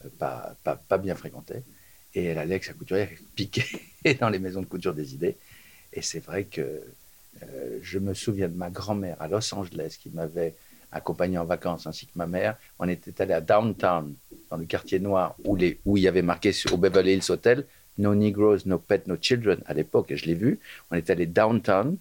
euh, 0.06 0.10
pas, 0.18 0.56
pas, 0.64 0.76
pas 0.76 0.98
bien 0.98 1.16
fréquentés. 1.16 1.64
Et 2.16 2.26
elle 2.26 2.38
allait 2.38 2.56
avec 2.56 2.64
sa 2.64 2.74
couturière 2.74 3.10
piquer 3.36 3.66
dans 4.20 4.30
les 4.30 4.40
maisons 4.40 4.62
de 4.62 4.68
couture 4.68 4.94
des 4.94 5.14
idées. 5.14 5.38
Et 5.94 6.02
c'est 6.02 6.20
vrai 6.20 6.46
que 6.46 6.82
euh, 7.44 7.80
je 7.82 8.00
me 8.00 8.14
souviens 8.14 8.48
de 8.48 8.56
ma 8.56 8.70
grand-mère 8.70 9.22
à 9.22 9.28
Los 9.28 9.54
Angeles 9.54 9.98
qui 10.00 10.10
m'avait 10.10 10.56
accompagné 10.92 11.38
en 11.38 11.46
vacances, 11.46 11.86
ainsi 11.88 12.06
que 12.08 12.14
ma 12.16 12.28
mère. 12.28 12.58
On 12.80 12.88
était 12.88 13.22
allé 13.22 13.34
à 13.34 13.42
Downtown, 13.42 14.16
dans 14.50 14.58
le 14.58 14.66
quartier 14.66 15.00
noir, 15.00 15.36
où, 15.44 15.56
les, 15.56 15.80
où 15.86 15.98
il 15.98 16.04
y 16.04 16.08
avait 16.08 16.22
marqué 16.22 16.52
sur- 16.52 16.74
au 16.74 16.78
Beverly 16.78 17.14
Hills 17.14 17.30
Hotel 17.32 17.66
No 17.98 18.14
Negroes, 18.14 18.60
No 18.66 18.78
Pets, 18.78 19.08
No 19.08 19.16
Children 19.20 19.60
à 19.66 19.74
l'époque, 19.74 20.12
et 20.12 20.18
je 20.18 20.26
l'ai 20.26 20.36
vu. 20.36 20.60
On 20.92 20.96
est 20.96 21.10
allé 21.10 21.26
downtown, 21.26 21.98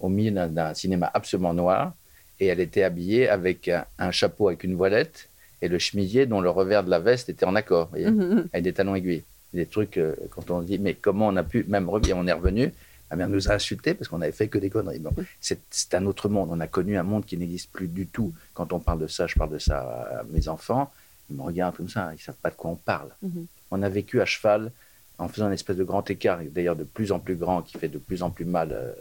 au 0.00 0.08
milieu 0.08 0.30
d'un- 0.48 0.74
cinéma 0.74 1.10
absolument 1.14 1.54
noir, 1.54 1.94
et 2.40 2.46
elle 2.46 2.60
était 2.60 2.82
habillée 2.82 3.28
avec 3.28 3.68
un, 3.68 3.84
un 3.98 4.10
chapeau 4.10 4.48
avec 4.48 4.64
une 4.64 4.74
voilette 4.74 5.28
et 5.62 5.68
le 5.68 5.78
chemisier 5.78 6.26
dont 6.26 6.40
le 6.40 6.50
revers 6.50 6.84
de 6.84 6.90
la 6.90 6.98
veste 6.98 7.28
était 7.28 7.46
en 7.46 7.54
accord, 7.54 7.88
voyez, 7.88 8.10
Mhm. 8.10 8.48
avec 8.52 8.64
des 8.64 8.72
talons 8.72 8.94
aiguilles. 8.94 9.22
Des 9.54 9.66
trucs, 9.66 9.96
euh, 9.98 10.14
quand 10.30 10.50
on 10.50 10.60
dit, 10.62 10.78
mais 10.78 10.94
comment 10.94 11.28
on 11.28 11.36
a 11.36 11.44
pu, 11.44 11.64
même 11.68 11.88
revenir, 11.88 12.16
on 12.18 12.26
est 12.26 12.32
revenu, 12.32 12.72
ma 13.08 13.16
mère 13.16 13.28
nous 13.28 13.48
a 13.48 13.54
insultés 13.54 13.94
parce 13.94 14.08
qu'on 14.08 14.20
avait 14.20 14.32
fait 14.32 14.48
que 14.48 14.58
des 14.58 14.68
conneries. 14.68 14.98
Bon, 14.98 15.12
c'est 15.40 15.60
c'est 15.70 15.94
un 15.94 16.04
autre 16.06 16.28
monde. 16.28 16.48
On 16.50 16.58
a 16.58 16.66
connu 16.66 16.98
un 16.98 17.04
monde 17.04 17.24
qui 17.24 17.36
n'existe 17.38 17.70
plus 17.70 17.86
du 17.86 18.08
tout. 18.08 18.32
Quand 18.52 18.72
on 18.72 18.80
parle 18.80 18.98
de 18.98 19.06
ça, 19.06 19.28
je 19.28 19.36
parle 19.36 19.52
de 19.52 19.58
ça 19.58 19.78
à 20.20 20.24
mes 20.32 20.48
enfants. 20.48 20.90
Ils 21.30 21.36
me 21.36 21.42
regardent 21.42 21.76
comme 21.76 21.88
ça, 21.88 22.12
ils 22.14 22.20
savent 22.20 22.36
pas 22.36 22.50
de 22.50 22.54
quoi 22.56 22.70
on 22.70 22.76
parle. 22.76 23.10
Mhm. 23.22 23.46
On 23.70 23.82
a 23.82 23.88
vécu 23.88 24.20
à 24.20 24.24
cheval 24.26 24.70
en 25.18 25.28
faisant 25.28 25.46
une 25.46 25.52
espèce 25.54 25.76
de 25.76 25.84
grand 25.84 26.08
écart, 26.10 26.40
d'ailleurs 26.50 26.76
de 26.76 26.84
plus 26.84 27.12
en 27.12 27.18
plus 27.20 27.36
grand, 27.36 27.62
qui 27.62 27.78
fait 27.78 27.88
de 27.88 27.98
plus 27.98 28.22
en 28.22 28.30
plus 28.30 28.44
mal. 28.44 28.72
euh, 28.72 28.92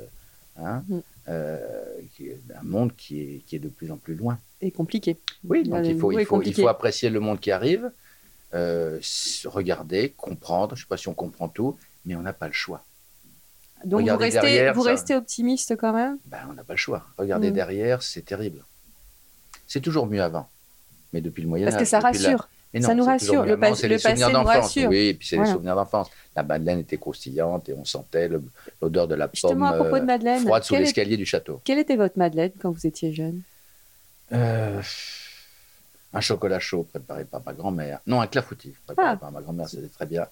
hein, 0.58 0.84
Mhm. 0.88 1.02
euh, 1.30 1.60
qui 2.16 2.28
est 2.28 2.40
un 2.60 2.64
monde 2.64 2.96
qui 2.96 3.22
est, 3.22 3.40
qui 3.46 3.56
est 3.56 3.60
de 3.60 3.70
plus 3.70 3.90
en 3.92 3.98
plus 3.98 4.14
loin. 4.16 4.38
Et 4.62 4.70
compliqué. 4.72 5.18
Oui, 5.44 5.64
donc 5.68 5.86
il 5.86 5.98
faut, 6.00 6.12
il, 6.12 6.26
faut, 6.26 6.42
il 6.44 6.54
faut 6.54 6.68
apprécier 6.68 7.10
le 7.10 7.20
monde 7.20 7.40
qui 7.40 7.50
arrive, 7.52 7.92
euh, 8.54 9.00
regarder, 9.46 10.14
comprendre. 10.16 10.76
Je 10.76 10.82
ne 10.82 10.86
sais 10.86 10.88
pas 10.88 10.98
si 10.98 11.08
on 11.08 11.14
comprend 11.16 11.50
tout, 11.50 11.78
mais 12.06 12.16
on 12.16 12.22
n'a 12.22 12.34
pas 12.34 12.48
le 12.48 12.54
choix. 12.54 12.84
Donc 13.84 14.00
vous 14.02 14.06
Regardez 14.06 14.26
restez, 14.26 14.42
derrière, 14.42 14.74
vous 14.76 14.84
ça- 14.84 14.92
restez 14.92 15.16
optimiste 15.16 15.76
quand 15.76 15.92
même? 15.94 16.18
Ben, 16.26 16.40
on 16.50 16.54
n'a 16.54 16.64
pas 16.64 16.74
le 16.74 16.78
choix. 16.78 17.06
Regarder 17.18 17.50
Mm. 17.50 17.54
derrière, 17.54 18.04
c'est 18.04 18.22
terrible. 18.22 18.64
C'est 19.68 19.82
toujours 19.82 20.06
mieux 20.08 20.22
avant. 20.22 20.48
Mais 21.14 21.22
depuis 21.22 21.42
le 21.44 21.48
Moyen 21.48 21.68
Âge. 21.68 21.74
Parce 21.74 21.84
que 21.84 21.90
ça 21.90 22.00
depuis 22.02 22.20
la- 22.24 22.30
rassure. 22.32 22.50
Mais 22.74 22.82
Ça 22.82 22.96
nous 22.96 23.04
rassure. 23.06 23.46
Le 23.46 23.56
pas- 23.60 23.70
le 23.70 23.76
passé 23.76 24.14
nous 24.26 24.32
d'enfance. 24.32 24.48
rassure. 24.48 24.90
Oui, 24.90 24.98
et 25.10 25.14
puis 25.14 25.28
c'est 25.28 25.36
Voilà. 25.36 25.52
les 25.52 25.56
souvenirs 25.56 25.76
d'enfance. 25.76 26.10
La 26.36 26.42
madeleine 26.42 26.80
était 26.80 26.98
croustillante 26.98 27.70
et 27.70 27.74
on 27.74 27.86
sentait 27.86 28.28
l'odeur 28.82 29.08
de 29.08 29.14
la 29.14 29.28
pomme 29.28 29.36
Justement, 29.36 29.68
à 29.68 29.74
propos 29.74 29.98
de 29.98 30.02
euh, 30.02 30.06
Madeleine, 30.06 30.42
froide 30.42 30.64
sous 30.64 30.74
est- 30.74 30.80
l'escalier 30.80 31.16
du 31.16 31.26
château. 31.28 31.62
quelle 31.64 31.78
était 31.78 31.96
votre 31.96 32.18
Madeleine 32.18 32.52
quand 32.60 32.72
vous 32.72 32.88
étiez 32.88 33.14
jeune? 33.14 33.42
Euh, 34.32 34.82
un 36.14 36.22
chocolat 36.22 36.60
chaud 36.60 36.84
préparé 36.90 37.26
par 37.26 37.42
ma 37.46 37.54
grand-mère. 37.54 38.00
Non, 38.08 38.22
un 38.22 38.28
clafoutis 38.28 38.74
préparé 38.88 39.10
Ah. 39.12 39.18
par 39.18 39.32
ma 39.32 39.42
grand-mère, 39.42 39.70
c'était 39.70 39.88
très 39.88 40.08
bien. 40.08 40.26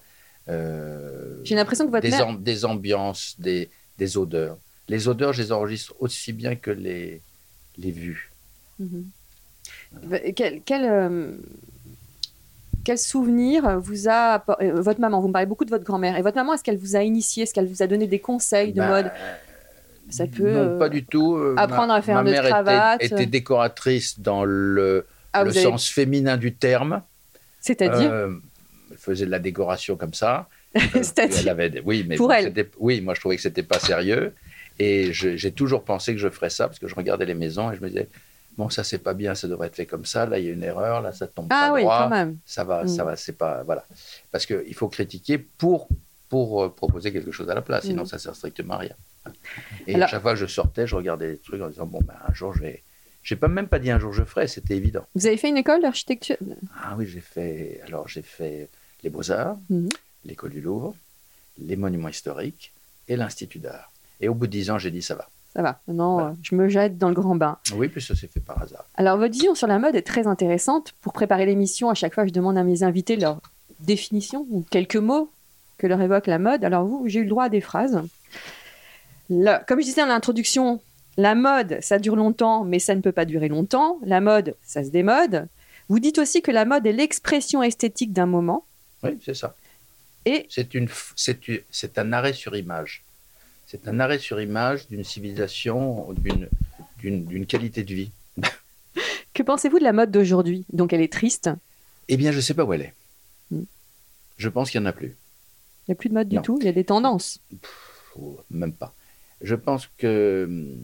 Euh, 0.48 1.38
J'ai 1.44 1.54
l'impression 1.54 1.86
que 1.86 1.92
votre 1.92 2.02
des, 2.02 2.10
mère- 2.10 2.26
am- 2.26 2.42
des 2.42 2.64
ambiances, 2.64 3.36
des, 3.38 3.70
des 3.98 4.16
odeurs. 4.16 4.56
Les 4.88 5.06
odeurs, 5.06 5.32
je 5.32 5.42
les 5.42 5.52
enregistre 5.52 5.94
aussi 6.00 6.32
bien 6.32 6.56
que 6.56 6.72
les, 6.72 7.20
les 7.78 7.90
vues. 7.92 8.32
Mhm. 8.80 9.04
Quel, 10.36 10.60
quel, 10.64 10.84
euh, 10.84 11.32
quel 12.84 12.98
souvenir 12.98 13.78
vous 13.80 14.08
a 14.08 14.42
euh, 14.60 14.80
votre 14.80 15.00
maman 15.00 15.20
Vous 15.20 15.28
me 15.28 15.32
parlez 15.32 15.46
beaucoup 15.46 15.64
de 15.64 15.70
votre 15.70 15.84
grand-mère. 15.84 16.16
Et 16.18 16.22
votre 16.22 16.36
maman, 16.36 16.54
est-ce 16.54 16.64
qu'elle 16.64 16.78
vous 16.78 16.96
a 16.96 17.02
initié 17.02 17.44
Est-ce 17.44 17.54
qu'elle 17.54 17.68
vous 17.68 17.82
a 17.82 17.86
donné 17.86 18.06
des 18.06 18.18
conseils 18.18 18.72
de 18.72 18.80
Ben, 18.80 18.88
mode? 18.88 19.10
Ça 20.10 20.26
peut 20.26 20.50
Non, 20.52 20.58
euh, 20.58 20.78
pas 20.78 20.88
du 20.88 21.04
tout. 21.04 21.36
Euh, 21.36 21.54
apprendre 21.56 21.88
ma- 21.88 21.94
à 21.94 22.02
faire 22.02 22.16
ma 22.16 22.22
nœud 22.24 22.36
de 22.36 22.64
mère 22.64 22.96
était- 23.00 23.26
décoratrice 23.26 24.18
dans 24.20 24.44
le, 24.44 25.06
ah, 25.32 25.44
le 25.44 25.50
avez- 25.50 25.62
sens 25.62 25.88
féminin 25.88 26.36
du 26.36 26.52
terme. 26.54 27.02
C'est-à-dire? 27.60 28.10
Euh, 28.12 28.34
elle 28.90 28.96
faisait 28.96 29.26
de 29.26 29.30
la 29.30 29.38
décoration 29.38 29.96
comme 29.96 30.12
ça. 30.14 30.48
C'est-à-dire 30.74 31.38
Elle 31.42 31.48
avait 31.48 31.82
oui, 31.86 32.04
mais 32.08 32.16
Pour 32.16 32.28
bon, 32.28 32.34
elle? 32.34 32.52
Oui, 32.78 33.00
moi 33.00 33.14
je 33.14 33.20
trouvais 33.20 33.36
que 33.36 33.42
c'était 33.42 33.62
pas 33.62 33.78
sérieux. 33.78 34.34
Et 34.78 35.12
j'ai 35.12 35.52
toujours 35.52 35.84
pensé 35.84 36.12
que 36.12 36.18
je 36.18 36.28
ferais 36.28 36.50
ça 36.50 36.66
parce 36.66 36.78
que 36.80 36.88
je 36.88 36.94
regardais 36.94 37.26
les 37.26 37.34
maisons 37.34 37.70
et 37.70 37.76
je 37.76 37.80
me 37.82 37.88
disais 37.88 38.08
bon 38.58 38.68
ça 38.70 38.84
c'est 38.84 38.98
pas 38.98 39.14
bien, 39.14 39.34
ça 39.34 39.48
devrait 39.48 39.68
être 39.68 39.76
fait 39.76 39.86
comme 39.86 40.04
ça. 40.04 40.26
Là 40.26 40.38
il 40.38 40.46
y 40.46 40.48
a 40.48 40.52
une 40.52 40.62
erreur, 40.62 41.00
là 41.00 41.12
ça 41.12 41.26
tombe 41.26 41.46
Ah 41.50 41.68
pas 41.68 41.72
oui, 41.74 41.82
droit. 41.82 42.02
quand 42.04 42.10
même. 42.10 42.38
Ça 42.46 42.64
va, 42.64 42.84
Mm. 42.84 42.88
ça 42.88 43.04
va, 43.04 43.16
c'est 43.16 43.36
pas 43.36 43.62
voilà. 43.64 43.84
Parce 44.30 44.46
que 44.46 44.64
il 44.66 44.74
faut 44.74 44.88
critiquer 44.88 45.38
pour 45.38 45.88
pour 46.28 46.62
euh, 46.64 46.68
proposer 46.74 47.12
quelque 47.12 47.30
chose 47.32 47.48
à 47.50 47.54
la 47.54 47.62
place. 47.62 47.84
Sinon 47.84 48.02
Mm. 48.04 48.06
ça 48.06 48.18
sert 48.18 48.34
strictement 48.34 48.74
à 48.74 48.78
rien. 48.78 48.96
Et 49.86 49.94
Alors- 49.94 50.08
à 50.08 50.10
chaque 50.10 50.22
fois 50.22 50.32
que 50.34 50.40
je 50.40 50.46
sortais, 50.46 50.86
je 50.86 50.96
regardais 50.96 51.30
les 51.32 51.38
trucs 51.38 51.60
en 51.62 51.68
disant 51.68 51.86
bon 51.86 52.00
ben 52.02 52.14
un 52.28 52.32
jour 52.34 52.54
je 52.54 52.62
vais. 52.62 52.82
J'ai 53.22 53.36
pas 53.36 53.46
même 53.48 53.68
pas 53.68 53.78
dit 53.78 53.90
un 53.90 54.00
jour 54.00 54.12
je 54.12 54.24
ferai, 54.24 54.48
c'était 54.48 54.76
évident. 54.76 55.06
Vous 55.14 55.26
avez 55.26 55.36
fait 55.36 55.48
une 55.48 55.56
école 55.56 55.80
d'architecture? 55.80 56.36
Ah 56.82 56.94
oui, 56.98 57.06
j'ai 57.06 57.20
fait. 57.20 57.80
Alors, 57.86 58.08
j'ai 58.08 58.22
fait 58.22 58.68
les 59.04 59.10
Beaux-Arts, 59.10 59.56
Mhm. 59.70 59.88
l'école 60.24 60.50
du 60.50 60.60
Louvre, 60.60 60.96
les 61.58 61.76
monuments 61.76 62.08
historiques 62.08 62.72
et 63.06 63.14
l'Institut 63.14 63.60
d'art. 63.60 63.92
Et 64.20 64.28
au 64.28 64.34
bout 64.34 64.46
de 64.48 64.52
dix 64.52 64.70
ans, 64.72 64.78
j'ai 64.78 64.90
dit 64.90 65.02
ça 65.02 65.14
va. 65.14 65.28
Ça 65.54 65.60
va. 65.62 65.80
Maintenant, 65.86 66.14
Voilà. 66.14 66.30
euh, 66.30 66.34
je 66.42 66.54
me 66.54 66.68
jette 66.68 66.96
dans 66.98 67.08
le 67.08 67.14
grand 67.14 67.34
bain. 67.34 67.58
Oui, 67.74 67.88
puis 67.88 68.00
ça 68.00 68.14
s'est 68.16 68.26
fait 68.26 68.40
par 68.40 68.62
hasard. 68.62 68.84
Alors, 68.94 69.18
votre 69.18 69.32
vision 69.34 69.54
sur 69.54 69.66
la 69.66 69.78
mode 69.78 69.94
est 69.94 70.02
très 70.02 70.26
intéressante. 70.26 70.92
Pour 71.02 71.12
préparer 71.12 71.44
l'émission, 71.46 71.90
à 71.90 71.94
chaque 71.94 72.14
fois, 72.14 72.26
je 72.26 72.32
demande 72.32 72.56
à 72.56 72.64
mes 72.64 72.82
invités 72.82 73.16
leur 73.16 73.40
définition 73.80 74.46
ou 74.50 74.64
quelques 74.70 74.96
mots 74.96 75.30
que 75.78 75.86
leur 75.86 76.00
évoque 76.00 76.26
la 76.26 76.38
mode. 76.38 76.64
Alors, 76.64 76.86
vous, 76.86 77.04
j'ai 77.06 77.18
eu 77.20 77.24
le 77.24 77.28
droit 77.28 77.44
à 77.44 77.48
des 77.50 77.60
phrases. 77.60 78.00
Comme 79.28 79.80
je 79.80 79.84
disais 79.84 80.00
dans 80.02 80.06
l'introduction, 80.08 80.80
la 81.16 81.34
mode, 81.34 81.78
ça 81.80 81.98
dure 81.98 82.16
longtemps, 82.16 82.64
mais 82.64 82.78
ça 82.78 82.94
ne 82.94 83.00
peut 83.00 83.12
pas 83.12 83.24
durer 83.24 83.48
longtemps. 83.48 83.98
La 84.04 84.20
mode, 84.20 84.54
ça 84.64 84.82
se 84.84 84.90
démode. 84.90 85.48
Vous 85.88 85.98
dites 85.98 86.18
aussi 86.18 86.42
que 86.42 86.50
la 86.50 86.64
mode 86.64 86.86
est 86.86 86.92
l'expression 86.92 87.62
esthétique 87.62 88.12
d'un 88.12 88.26
moment. 88.26 88.64
Oui, 89.02 89.18
c'est 89.24 89.34
ça. 89.34 89.54
Et 90.24 90.46
C'est 90.48 90.74
une, 90.74 90.86
f- 90.86 91.12
c'est 91.16 91.48
une- 91.48 91.60
c'est 91.70 91.98
un 91.98 92.12
arrêt 92.12 92.32
sur 92.32 92.54
image. 92.56 93.02
C'est 93.72 93.88
un 93.88 94.00
arrêt 94.00 94.18
sur 94.18 94.38
image 94.38 94.86
d'une 94.88 95.02
civilisation, 95.02 96.12
d'une, 96.98 97.46
qualité 97.46 97.84
de 97.84 97.94
vie. 97.94 98.10
que 99.32 99.42
pensez-vous 99.42 99.78
de 99.78 99.84
la 99.84 99.94
mode 99.94 100.10
d'aujourd'hui? 100.10 100.66
Donc, 100.74 100.92
elle 100.92 101.00
est 101.00 101.10
triste? 101.10 101.48
Eh 102.08 102.18
bien, 102.18 102.32
je 102.32 102.36
ne 102.36 102.42
sais 102.42 102.52
pas 102.52 102.66
où 102.66 102.74
elle 102.74 102.82
est. 102.82 102.94
Mm. 103.50 103.62
Je 104.36 104.48
pense 104.50 104.70
qu'il 104.70 104.78
n'y 104.78 104.86
en 104.86 104.90
a 104.90 104.92
plus. 104.92 105.16
Il 105.88 105.90
n'y 105.90 105.92
a 105.92 105.94
plus 105.94 106.10
de 106.10 106.14
mode 106.14 106.28
du 106.28 106.38
tout? 106.42 106.58
Il 106.60 106.66
y 106.66 106.68
a 106.68 106.72
des 106.72 106.84
tendances? 106.84 107.40
Ou 108.16 108.36
même 108.50 108.74
pas. 108.74 108.94
Je 109.40 109.54
pense 109.54 109.88
que 109.96 110.44
hum, 110.46 110.78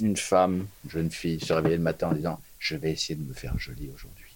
une 0.00 0.16
femme, 0.16 0.66
une 0.86 0.90
jeune 0.90 1.10
fille, 1.12 1.38
se 1.38 1.52
réveiller 1.52 1.76
le 1.76 1.82
matin 1.84 2.08
en 2.08 2.14
disant 2.14 2.40
Je 2.58 2.74
vais 2.74 2.90
essayer 2.90 3.14
de 3.14 3.22
me 3.22 3.34
faire 3.34 3.56
jolie 3.56 3.88
aujourd'hui, 3.94 4.34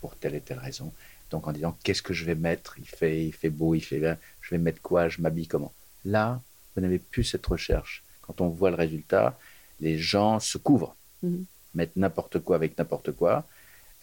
pour 0.00 0.14
telle 0.14 0.36
et 0.36 0.40
telle 0.40 0.60
raison. 0.60 0.92
Donc 1.32 1.48
en 1.48 1.52
disant 1.52 1.76
Qu'est-ce 1.82 2.02
que 2.02 2.14
je 2.14 2.24
vais 2.24 2.36
mettre? 2.36 2.78
Il 2.78 2.86
fait, 2.86 3.26
il 3.26 3.32
fait 3.32 3.50
beau, 3.50 3.74
il 3.74 3.80
fait 3.80 3.98
bien, 3.98 4.16
je 4.40 4.50
vais 4.50 4.58
mettre 4.58 4.80
quoi, 4.80 5.08
je 5.08 5.20
m'habille 5.20 5.48
comment? 5.48 5.72
Là, 6.04 6.40
vous 6.76 6.82
n'avez 6.82 6.98
plus 6.98 7.24
cette 7.24 7.46
recherche. 7.46 8.04
Quand 8.22 8.40
on 8.40 8.48
voit 8.48 8.70
le 8.70 8.76
résultat, 8.76 9.38
les 9.80 9.98
gens 9.98 10.38
se 10.40 10.58
couvrent, 10.58 10.94
Mhm. 11.22 11.44
mettent 11.74 11.96
n'importe 11.96 12.38
quoi 12.40 12.56
avec 12.56 12.76
n'importe 12.78 13.12
quoi. 13.12 13.44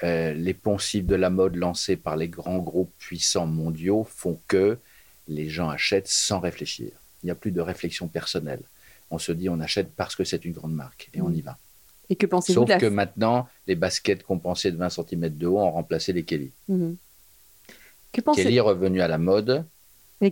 Euh, 0.03 0.33
les 0.33 0.53
poncifs 0.53 1.05
de 1.05 1.15
la 1.15 1.29
mode 1.29 1.55
lancés 1.55 1.95
par 1.95 2.17
les 2.17 2.27
grands 2.27 2.57
groupes 2.57 2.91
puissants 2.99 3.45
mondiaux 3.45 4.03
font 4.03 4.39
que 4.47 4.77
les 5.27 5.49
gens 5.49 5.69
achètent 5.69 6.07
sans 6.07 6.39
réfléchir. 6.39 6.89
Il 7.21 7.27
n'y 7.27 7.31
a 7.31 7.35
plus 7.35 7.51
de 7.51 7.61
réflexion 7.61 8.07
personnelle. 8.07 8.61
On 9.11 9.19
se 9.19 9.31
dit 9.31 9.47
on 9.49 9.59
achète 9.59 9.91
parce 9.95 10.15
que 10.15 10.23
c'est 10.23 10.43
une 10.43 10.51
grande 10.53 10.73
marque 10.73 11.09
et 11.13 11.21
on 11.21 11.29
Mm. 11.29 11.35
y 11.35 11.41
va. 11.41 11.57
Et 12.09 12.15
que 12.15 12.25
pensez-vous 12.25 12.61
Sauf 12.61 12.65
de 12.67 12.73
la 12.73 12.79
que 12.79 12.85
maintenant, 12.87 13.47
les 13.67 13.75
baskets 13.75 14.23
compensées 14.23 14.71
de 14.71 14.77
20 14.77 14.89
cm 14.89 15.29
de 15.29 15.47
haut 15.47 15.59
ont 15.59 15.71
remplacé 15.71 16.11
les 16.11 16.23
Kelly. 16.23 16.51
Mhm. 16.67 16.97
Que 18.11 18.21
pensez 18.21 18.43
Kelly 18.43 18.57
est 18.57 18.61
revenu 18.61 19.01
à 19.01 19.07
la 19.07 19.17
mode. 19.17 19.63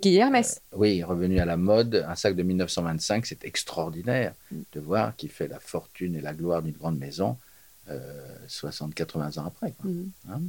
Qui 0.02 0.16
est 0.16 0.20
Hermès 0.20 0.62
Oui, 0.74 1.04
revenu 1.04 1.40
à 1.40 1.46
la 1.46 1.58
mode. 1.58 2.06
Un 2.08 2.16
sac 2.16 2.36
de 2.36 2.44
1925, 2.44 3.26
c'est 3.26 3.44
extraordinaire 3.44 4.34
Mm. 4.52 4.62
de 4.74 4.80
voir 4.80 5.16
qu'il 5.18 5.30
fait 5.30 5.48
la 5.50 5.60
fortune 5.60 6.16
et 6.16 6.22
la 6.22 6.34
gloire 6.34 6.62
d'une 6.62 6.76
grande 6.76 6.98
maison 6.98 7.38
euh, 7.90 8.36
60-80 8.48 9.40
ans 9.40 9.46
après. 9.48 9.72
quoi. 9.74 9.90
Mhm. 9.90 10.10
Hein 10.30 10.42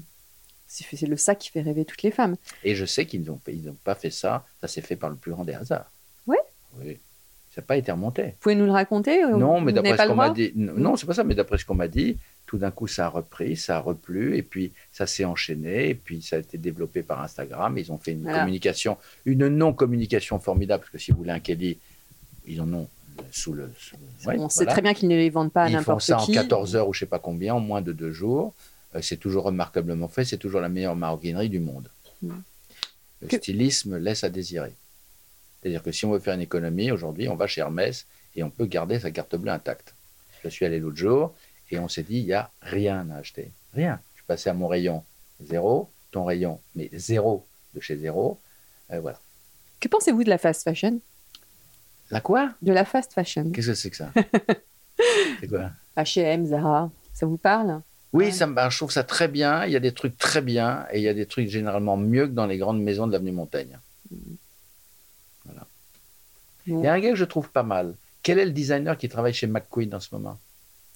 C'est 0.68 1.02
le 1.08 1.16
sac 1.16 1.38
qui 1.38 1.50
fait 1.50 1.60
rêver 1.62 1.84
toutes 1.84 2.02
les 2.02 2.10
femmes. 2.12 2.36
Et 2.62 2.74
je 2.74 2.84
sais 2.84 3.04
qu'ils 3.06 3.24
n'ont 3.24 3.40
pas 3.84 3.94
fait 3.94 4.10
ça. 4.10 4.44
Ça 4.60 4.68
s'est 4.68 4.80
fait 4.82 4.96
par 4.96 5.10
le 5.10 5.16
plus 5.16 5.32
grand 5.32 5.44
des 5.44 5.54
hasards. 5.54 5.90
Ouais 6.26 6.38
Oui. 6.80 6.98
Ça 7.54 7.60
n'a 7.60 7.66
pas 7.66 7.76
été 7.76 7.90
remonté. 7.92 8.22
Vous 8.22 8.30
pouvez 8.40 8.54
nous 8.54 8.64
le 8.66 8.70
raconter 8.72 9.24
ou 9.24 9.36
Non, 9.38 9.60
mais 9.60 9.72
d'après 9.72 9.96
ce 9.98 10.06
qu'on 10.08 10.14
m'a 10.14 10.30
dit, 10.30 10.52
non, 10.54 10.96
c'est 10.96 11.06
pas 11.06 11.14
ça, 11.14 11.24
mais 11.24 11.34
d'après 11.34 11.58
ce 11.58 11.64
qu'on 11.66 11.74
m'a 11.74 11.88
dit, 11.88 12.16
tout 12.52 12.58
d'un 12.58 12.70
coup, 12.70 12.86
ça 12.86 13.06
a 13.06 13.08
repris, 13.08 13.56
ça 13.56 13.78
a 13.78 13.80
replu, 13.80 14.36
et 14.36 14.42
puis 14.42 14.72
ça 14.92 15.06
s'est 15.06 15.24
enchaîné, 15.24 15.88
et 15.88 15.94
puis 15.94 16.20
ça 16.20 16.36
a 16.36 16.38
été 16.40 16.58
développé 16.58 17.02
par 17.02 17.22
Instagram. 17.22 17.78
Ils 17.78 17.90
ont 17.90 17.96
fait 17.96 18.12
une 18.12 18.24
Voilà. 18.24 18.40
communication, 18.40 18.98
une 19.24 19.48
non-communication 19.48 20.38
formidable, 20.38 20.82
parce 20.82 20.90
que 20.92 20.98
si 20.98 21.12
vous 21.12 21.16
voulez 21.16 21.30
un 21.30 21.40
Kelly, 21.40 21.78
ils 22.46 22.60
en 22.60 22.70
ont 22.74 22.88
sous 23.30 23.54
le. 23.54 23.70
sous- 23.78 23.96
ouais, 24.26 24.36
On 24.38 24.50
sait 24.50 24.66
très 24.66 24.82
bien 24.82 24.92
qu'ils 24.92 25.08
ne 25.08 25.16
les 25.16 25.30
vendent 25.30 25.50
pas 25.50 25.62
à 25.62 25.68
Ils 25.68 25.72
font 25.72 25.78
n'importe 25.78 26.02
ça 26.02 26.18
en 26.20 26.26
qui. 26.26 26.32
14 26.32 26.76
heures 26.76 26.88
ou 26.88 26.92
je 26.92 26.98
sais 27.00 27.06
pas 27.06 27.18
combien, 27.18 27.54
en 27.54 27.60
moins 27.60 27.80
de 27.80 27.92
deux 27.92 28.12
jours. 28.12 28.52
Euh, 28.94 29.00
c'est 29.00 29.16
toujours 29.16 29.44
remarquablement 29.44 30.08
fait, 30.08 30.26
c'est 30.26 30.36
toujours 30.36 30.60
la 30.60 30.68
meilleure 30.68 30.94
maroquinerie 30.94 31.48
du 31.48 31.58
monde. 31.58 31.88
Mm. 32.20 32.32
Le 33.22 33.28
Que- 33.28 33.38
stylisme 33.38 33.96
laisse 33.96 34.24
à 34.24 34.28
désirer. 34.28 34.72
C'est-à-dire 35.62 35.82
que 35.82 35.90
si 35.90 36.04
on 36.04 36.10
veut 36.12 36.18
faire 36.18 36.34
une 36.34 36.42
économie, 36.42 36.90
aujourd'hui, 36.92 37.28
on 37.28 37.34
va 37.36 37.46
chez 37.46 37.62
Hermès 37.62 38.04
et 38.36 38.42
on 38.42 38.50
peut 38.50 38.66
garder 38.66 39.00
sa 39.00 39.10
carte 39.10 39.36
bleue 39.36 39.52
intacte. 39.52 39.94
Je 40.44 40.50
suis 40.50 40.66
allé 40.66 40.78
l'autre 40.80 40.96
jour 40.98 41.32
et 41.72 41.78
on 41.78 41.88
s'est 41.88 42.02
dit, 42.02 42.18
il 42.18 42.26
n'y 42.26 42.32
a 42.34 42.50
rien 42.60 43.08
à 43.10 43.16
acheter. 43.16 43.50
Rien. 43.74 43.98
Je 44.14 44.20
suis 44.20 44.26
passé 44.26 44.50
à 44.50 44.54
mon 44.54 44.68
rayon 44.68 45.02
zéro, 45.42 45.90
ton 46.10 46.24
rayon, 46.24 46.60
mais 46.76 46.90
zéro 46.92 47.46
de 47.74 47.80
chez 47.80 47.96
zéro. 47.96 48.38
Euh, 48.92 49.00
voilà. 49.00 49.18
Que 49.80 49.88
pensez-vous 49.88 50.22
de 50.24 50.28
la 50.28 50.38
fast 50.38 50.62
fashion? 50.62 51.00
La 52.10 52.20
quoi? 52.20 52.50
De 52.60 52.72
la 52.72 52.84
fast 52.84 53.12
fashion 53.14 53.50
Qu'est-ce 53.50 53.68
que 53.68 53.74
c'est 53.74 53.90
que 53.90 53.96
ça? 53.96 54.12
C'est 55.40 55.48
quoi? 55.48 55.70
H&M, 55.96 56.46
Zara, 56.46 56.90
ça 57.14 57.26
vous 57.26 57.38
parle? 57.38 57.80
Oui, 58.12 58.26
Ouais. 58.26 58.30
ça 58.30 58.46
me, 58.46 58.70
je 58.70 58.76
trouve 58.76 58.90
ça 58.92 59.02
très 59.04 59.26
bien. 59.28 59.64
Il 59.64 59.72
y 59.72 59.76
a 59.76 59.80
des 59.80 59.92
trucs 59.92 60.16
très 60.18 60.42
bien 60.42 60.86
et 60.92 60.98
il 60.98 61.02
y 61.02 61.08
a 61.08 61.14
des 61.14 61.24
trucs 61.26 61.48
généralement 61.48 61.96
mieux 61.96 62.26
que 62.26 62.32
dans 62.32 62.46
les 62.46 62.58
grandes 62.58 62.82
maisons 62.82 63.06
de 63.06 63.12
l'avenue 63.12 63.32
Montaigne. 63.32 63.78
Bon. 66.66 66.80
Il 66.80 66.84
y 66.84 66.86
a 66.86 66.92
un 66.92 67.00
gars 67.00 67.10
que 67.10 67.16
je 67.16 67.24
trouve 67.24 67.48
pas 67.50 67.62
mal. 67.64 67.94
Quel 68.22 68.38
est 68.38 68.44
le 68.44 68.52
designer 68.52 68.96
qui 68.96 69.08
travaille 69.08 69.32
chez 69.34 69.46
McQueen 69.48 69.92
en 69.94 70.00
ce 70.00 70.14
moment? 70.14 70.38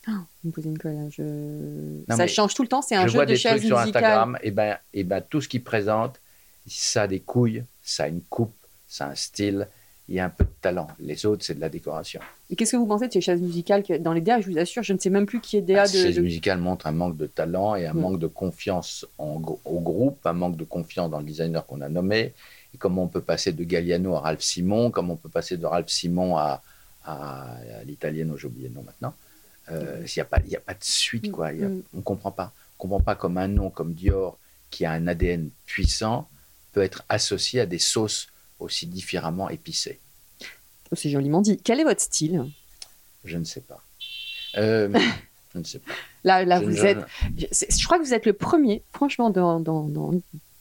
Vous 0.42 0.50
me 0.50 0.52
posez 0.52 0.68
une 0.68 0.78
colle. 0.78 0.96
hein, 0.96 2.16
ça 2.16 2.26
change 2.26 2.54
tout 2.54 2.62
le 2.62 2.68
temps, 2.68 2.82
c'est 2.82 2.94
un 2.94 3.02
Je 3.06 3.08
jeu 3.08 3.14
vois 3.18 3.26
de 3.26 3.32
des 3.32 3.36
chaises 3.36 3.52
trucs 3.56 3.64
sur 3.66 3.78
musicales. 3.80 4.04
Instagram 4.04 4.38
et 4.42 4.50
ben, 4.50 4.76
et 4.94 5.04
ben 5.04 5.20
tout 5.20 5.40
ce 5.40 5.48
qu'il 5.48 5.62
présente, 5.62 6.20
ça 6.66 7.02
a 7.02 7.06
des 7.08 7.20
couilles, 7.20 7.64
ça 7.82 8.04
a 8.04 8.08
une 8.08 8.22
coupe, 8.22 8.54
ça 8.88 9.06
a 9.06 9.10
un 9.10 9.14
style, 9.14 9.66
il 10.08 10.14
y 10.14 10.20
a 10.20 10.24
un 10.24 10.30
peu 10.30 10.44
de 10.44 10.50
talent. 10.62 10.86
Les 11.00 11.26
autres, 11.26 11.44
c'est 11.44 11.54
de 11.56 11.60
la 11.60 11.68
décoration. 11.68 12.20
Et 12.48 12.54
qu'est-ce 12.54 12.72
que 12.72 12.76
vous 12.76 12.86
pensez 12.86 13.08
de 13.08 13.12
ces 13.12 13.20
chaises 13.20 13.40
musicales 13.40 13.82
que- 13.82 13.98
Dans 13.98 14.12
les 14.12 14.20
DA, 14.20 14.40
je 14.40 14.48
vous 14.48 14.56
assure, 14.58 14.84
je 14.84 14.92
ne 14.92 14.98
sais 14.98 15.10
même 15.10 15.26
plus 15.26 15.40
qui 15.40 15.56
est 15.56 15.62
DA 15.62 15.74
La 15.78 15.86
de... 15.88 15.92
chaise 15.92 16.14
de- 16.14 16.20
musicale 16.20 16.58
montre 16.60 16.86
un 16.86 16.92
manque 16.92 17.16
de 17.16 17.26
talent 17.26 17.74
et 17.74 17.86
un 17.86 17.92
manque 17.92 18.20
de 18.20 18.28
confiance 18.28 19.04
en 19.18 19.42
au 19.64 19.80
groupe, 19.80 20.24
un 20.24 20.32
manque 20.32 20.56
de 20.56 20.62
confiance 20.64 21.10
dans 21.10 21.18
le 21.18 21.24
designer 21.24 21.66
qu'on 21.66 21.80
a 21.80 21.88
nommé. 21.88 22.32
Et 22.72 22.78
comment 22.78 23.02
on 23.02 23.08
peut 23.08 23.20
passer 23.20 23.52
de 23.52 23.64
Galliano 23.64 24.14
à 24.14 24.20
Ralph 24.20 24.42
Simon, 24.42 24.92
comment 24.92 25.14
on 25.14 25.16
peut 25.16 25.28
passer 25.28 25.56
de 25.56 25.66
Ralph 25.66 25.88
Simon 25.88 26.36
à, 26.36 26.62
à, 27.04 27.54
à 27.80 27.84
l'italienne, 27.84 28.32
j'ai 28.38 28.46
oublié 28.46 28.68
le 28.68 28.74
nom 28.74 28.82
maintenant. 28.84 29.12
Euh, 29.70 30.04
Il 30.06 30.12
n'y 30.16 30.20
a, 30.20 30.58
a 30.58 30.60
pas 30.60 30.74
de 30.74 30.84
suite, 30.84 31.30
quoi. 31.32 31.52
Y 31.52 31.64
a- 31.64 31.68
Mm. 31.68 31.82
On 31.94 31.96
ne 31.98 32.02
comprend 32.02 32.30
pas. 32.30 32.52
On 32.78 32.82
comprend 32.82 33.00
pas 33.00 33.14
comme 33.14 33.38
un 33.38 33.48
nom 33.48 33.70
comme 33.70 33.94
Dior, 33.94 34.38
qui 34.70 34.84
a 34.84 34.92
un 34.92 35.06
ADN 35.06 35.50
puissant, 35.66 36.28
peut 36.72 36.82
être 36.82 37.04
associé 37.08 37.60
à 37.60 37.66
des 37.66 37.78
sauces 37.78 38.28
aussi 38.60 38.86
différemment 38.86 39.48
épicées. 39.50 39.98
Oh, 40.92 40.94
c'est 40.94 41.10
joliment 41.10 41.40
dit. 41.40 41.58
Quel 41.62 41.80
est 41.80 41.84
votre 41.84 42.00
style? 42.00 42.44
Je 43.24 43.38
ne 43.38 43.44
sais 43.44 43.60
pas. 43.60 43.82
Euh, 44.56 44.88
Je 45.54 45.58
ne 45.60 45.64
sais 45.64 45.78
pas. 45.78 45.92
Là, 46.22 46.44
là 46.44 46.60
vous 46.60 46.84
êtes. 46.84 46.98
Je, 47.38 47.84
crois 47.86 47.98
que 47.98 48.04
vous 48.04 48.12
êtes 48.12 48.26
le 48.26 48.34
premier, 48.34 48.82
franchement, 48.92 49.30
dans. 49.30 49.58
dans, 49.58 49.84
dans, 49.88 50.12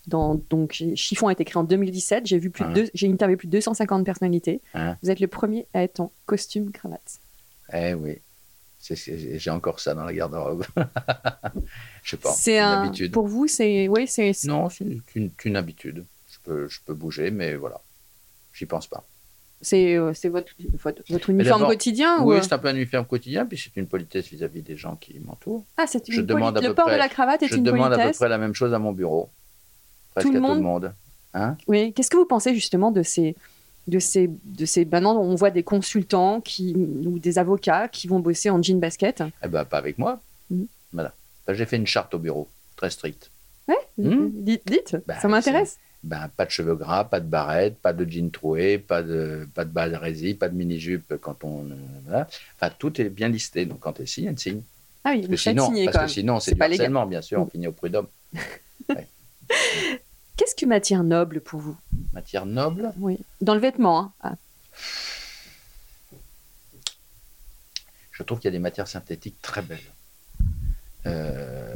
dans- 0.07 0.35
donc, 0.50 0.81
Chiffon 0.95 1.27
a 1.27 1.33
été 1.33 1.43
créé 1.43 1.57
en 1.59 1.63
2017. 1.65 2.25
J'ai 2.25 2.38
vu 2.39 2.50
plus 2.50 2.63
de 2.63 2.69
Hein. 2.69 2.74
deux- 2.74 2.89
j'ai 2.93 3.12
interviewé 3.12 3.35
plus 3.38 3.47
de 3.47 3.51
250 3.51 4.05
personnalités. 4.05 4.62
Hein. 4.74 4.95
Vous 5.03 5.09
êtes 5.12 5.19
le 5.19 5.27
premier 5.27 5.67
à 5.74 5.83
être 5.83 6.00
en 6.00 6.12
costume 6.25 6.71
cravate. 6.71 7.19
Eh 7.74 7.93
oui. 7.93 8.19
J'ai 8.93 9.49
encore 9.49 9.79
ça 9.79 9.93
dans 9.95 10.03
la 10.05 10.13
garde-robe. 10.13 10.63
je 12.03 12.09
sais 12.11 12.17
pas. 12.17 12.31
c'est 12.31 12.57
une 12.57 12.63
un. 12.63 12.81
habitude. 12.83 13.11
Pour 13.11 13.27
vous, 13.27 13.47
c'est. 13.47 13.87
Oui, 13.87 14.07
c'est. 14.07 14.31
Non, 14.45 14.69
c'est 14.69 14.83
une, 14.85 15.01
une- 15.15 15.31
une 15.45 15.55
habitude. 15.55 16.05
Je 16.31 16.37
peux, 16.43 16.67
je 16.67 16.79
peux 16.85 16.93
bouger, 16.93 17.31
mais 17.31 17.55
voilà. 17.55 17.81
J'y 18.53 18.65
pense 18.65 18.87
pas. 18.87 19.03
C'est 19.61 19.95
euh, 19.95 20.11
votre, 20.25 20.53
votre, 20.83 21.01
votre 21.09 21.29
uniforme 21.29 21.65
quotidien 21.65 22.19
ou... 22.21 22.29
Oui, 22.31 22.37
euh, 22.37 22.41
c'est 22.41 22.53
un 22.53 22.57
peu 22.59 22.67
un 22.67 22.75
uniforme 22.75 23.05
quotidien, 23.05 23.45
puis 23.45 23.57
c'est 23.57 23.75
une 23.79 23.87
politesse 23.87 24.27
vis-à-vis 24.27 24.61
des 24.61 24.75
gens 24.77 24.95
qui 24.97 25.17
m'entourent. 25.19 25.63
Ah, 25.77 25.87
c'est 25.87 26.07
une 26.07 26.13
je 26.13 26.21
demande 26.21 26.57
à 26.57 26.61
Le 26.61 26.67
peu 26.67 26.75
port 26.75 26.85
près- 26.85 26.93
de 26.95 26.99
la 26.99 27.09
cravate 27.09 27.41
est 27.41 27.47
Je 27.47 27.55
une 27.55 27.63
demande 27.63 27.91
à 27.93 27.97
peu 27.97 28.11
près 28.11 28.29
la 28.29 28.37
même 28.37 28.53
chose 28.53 28.73
à 28.73 28.79
mon 28.79 28.91
bureau. 28.91 29.29
Presque 30.13 30.27
Tout 30.27 30.33
le 30.33 30.37
à 30.39 30.41
tout 30.41 30.47
monde 30.47 30.57
le 30.57 30.63
monde. 30.63 30.93
Hein? 31.33 31.57
Oui. 31.67 31.93
Qu'est-ce 31.93 32.11
que 32.11 32.17
vous 32.17 32.25
pensez 32.25 32.53
justement 32.53 32.91
de 32.91 33.01
ces, 33.01 33.35
de 33.87 33.99
ces, 33.99 34.29
de 34.43 34.65
ces. 34.65 34.85
Maintenant, 34.85 35.17
on 35.19 35.35
voit 35.35 35.51
des 35.51 35.63
consultants 35.63 36.41
qui 36.41 36.73
ou 36.75 37.19
des 37.19 37.37
avocats 37.37 37.87
qui 37.87 38.07
vont 38.07 38.19
bosser 38.19 38.49
en 38.49 38.61
jean 38.61 38.79
basket. 38.79 39.23
Eh 39.43 39.47
ben, 39.47 39.65
pas 39.65 39.77
avec 39.77 39.97
moi. 39.97 40.19
Mhm. 40.49 40.67
Voilà. 40.93 41.13
J'ai 41.49 41.65
fait 41.65 41.77
une 41.77 41.85
charte 41.87 42.13
au 42.13 42.19
bureau, 42.19 42.47
très 42.75 42.89
stricte. 42.89 43.29
Ouais. 43.67 43.75
Hmm. 43.97 44.29
Dites, 44.33 44.63
dites, 44.65 44.97
Bah, 45.07 45.19
ça 45.19 45.27
m'intéresse. 45.27 45.77
Ben, 46.03 46.29
pas 46.35 46.45
de 46.45 46.51
cheveux 46.51 46.75
gras, 46.75 47.03
pas 47.03 47.19
de 47.19 47.27
barrette, 47.27 47.77
pas 47.79 47.93
de 47.93 48.05
jean 48.09 48.29
troué, 48.31 48.77
pas 48.77 49.01
de, 49.01 49.47
pas 49.55 49.65
de 49.65 49.71
barésie, 49.71 50.35
pas 50.35 50.49
de 50.49 50.55
mini-jupe 50.55 51.15
quand 51.19 51.43
on. 51.43 51.65
voilà. 52.05 52.27
Enfin, 52.55 52.71
tout 52.77 52.99
est 53.01 53.09
bien 53.09 53.27
listé. 53.27 53.65
Donc, 53.65 53.79
quand 53.79 53.93
tu 53.93 54.05
signes, 54.05 54.35
tu 54.35 54.51
signes. 54.51 54.61
Ah 55.03 55.11
oui, 55.13 55.21
Parce 55.21 55.29
que 55.31 55.37
sinon, 55.37 55.65
signez 55.67 55.85
parce 55.85 55.97
quand 55.97 56.03
que 56.05 56.11
sinon 56.11 56.39
c'est 56.39 56.51
du 56.53 56.57
pas 56.57 56.65
harcèlement, 56.65 57.05
bien 57.05 57.21
sûr. 57.21 57.39
On 57.41 57.45
finit 57.45 57.67
au 57.67 57.71
prud'homme. 57.71 58.07
Qu'est-ce 60.37 60.55
qu'une 60.55 60.69
matière 60.69 61.03
noble 61.03 61.41
pour 61.41 61.59
vous? 61.59 61.77
Matière 62.15 62.45
noble, 62.45 62.93
Oui. 62.98 63.19
Dans 63.41 63.53
le 63.53 63.60
vêtement. 63.60 64.00
hein. 64.00 64.12
Ah. 64.31 64.36
je 68.12 68.24
trouve 68.24 68.39
qu'il 68.39 68.48
y 68.48 68.53
a 68.53 68.57
des 68.57 68.60
matières 68.60 68.88
synthétiques 68.88 69.41
très 69.41 69.62
belles. 69.62 69.77
Euh, 71.05 71.74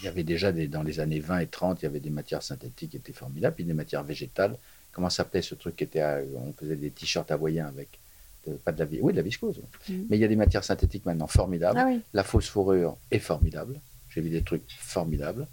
il 0.00 0.04
y 0.04 0.08
avait 0.08 0.24
déjà 0.24 0.50
des, 0.52 0.66
dans 0.66 0.82
les 0.82 0.98
années 1.00 1.20
20 1.20 1.38
et 1.38 1.46
30, 1.46 1.80
il 1.80 1.84
y 1.84 1.86
avait 1.86 2.00
des 2.00 2.10
matières 2.10 2.42
synthétiques 2.42 2.90
qui 2.90 2.96
étaient 2.96 3.12
formidables, 3.12 3.54
puis 3.54 3.64
des 3.64 3.72
matières 3.74 4.02
végétales. 4.02 4.58
Comment 4.92 5.08
s'appelait 5.08 5.42
ce 5.42 5.54
truc 5.54 5.76
qui 5.76 5.84
était 5.84 6.00
à- 6.00 6.20
on 6.34 6.52
faisait 6.52 6.74
des 6.76 6.90
t-shirts 6.90 7.30
hawaïens 7.30 7.66
avec 7.68 7.98
de- 8.46 8.54
pas 8.54 8.72
de 8.72 8.78
la 8.80 8.84
vi- 8.84 8.98
oui 9.00 9.12
de 9.12 9.18
la 9.18 9.22
viscose. 9.22 9.60
Mhm. 9.88 10.06
Mais 10.10 10.16
il 10.16 10.20
y 10.20 10.24
a 10.24 10.28
des 10.28 10.36
matières 10.36 10.64
synthétiques 10.64 11.06
maintenant 11.06 11.26
formidables. 11.28 11.78
Ah 11.78 11.86
oui. 11.86 12.00
La 12.12 12.24
fausse 12.24 12.48
fourrure 12.48 12.96
est 13.12 13.18
formidable. 13.20 13.80
J'ai 14.10 14.20
vu 14.20 14.30
des 14.30 14.42
trucs 14.42 14.68
formidables, 14.78 15.46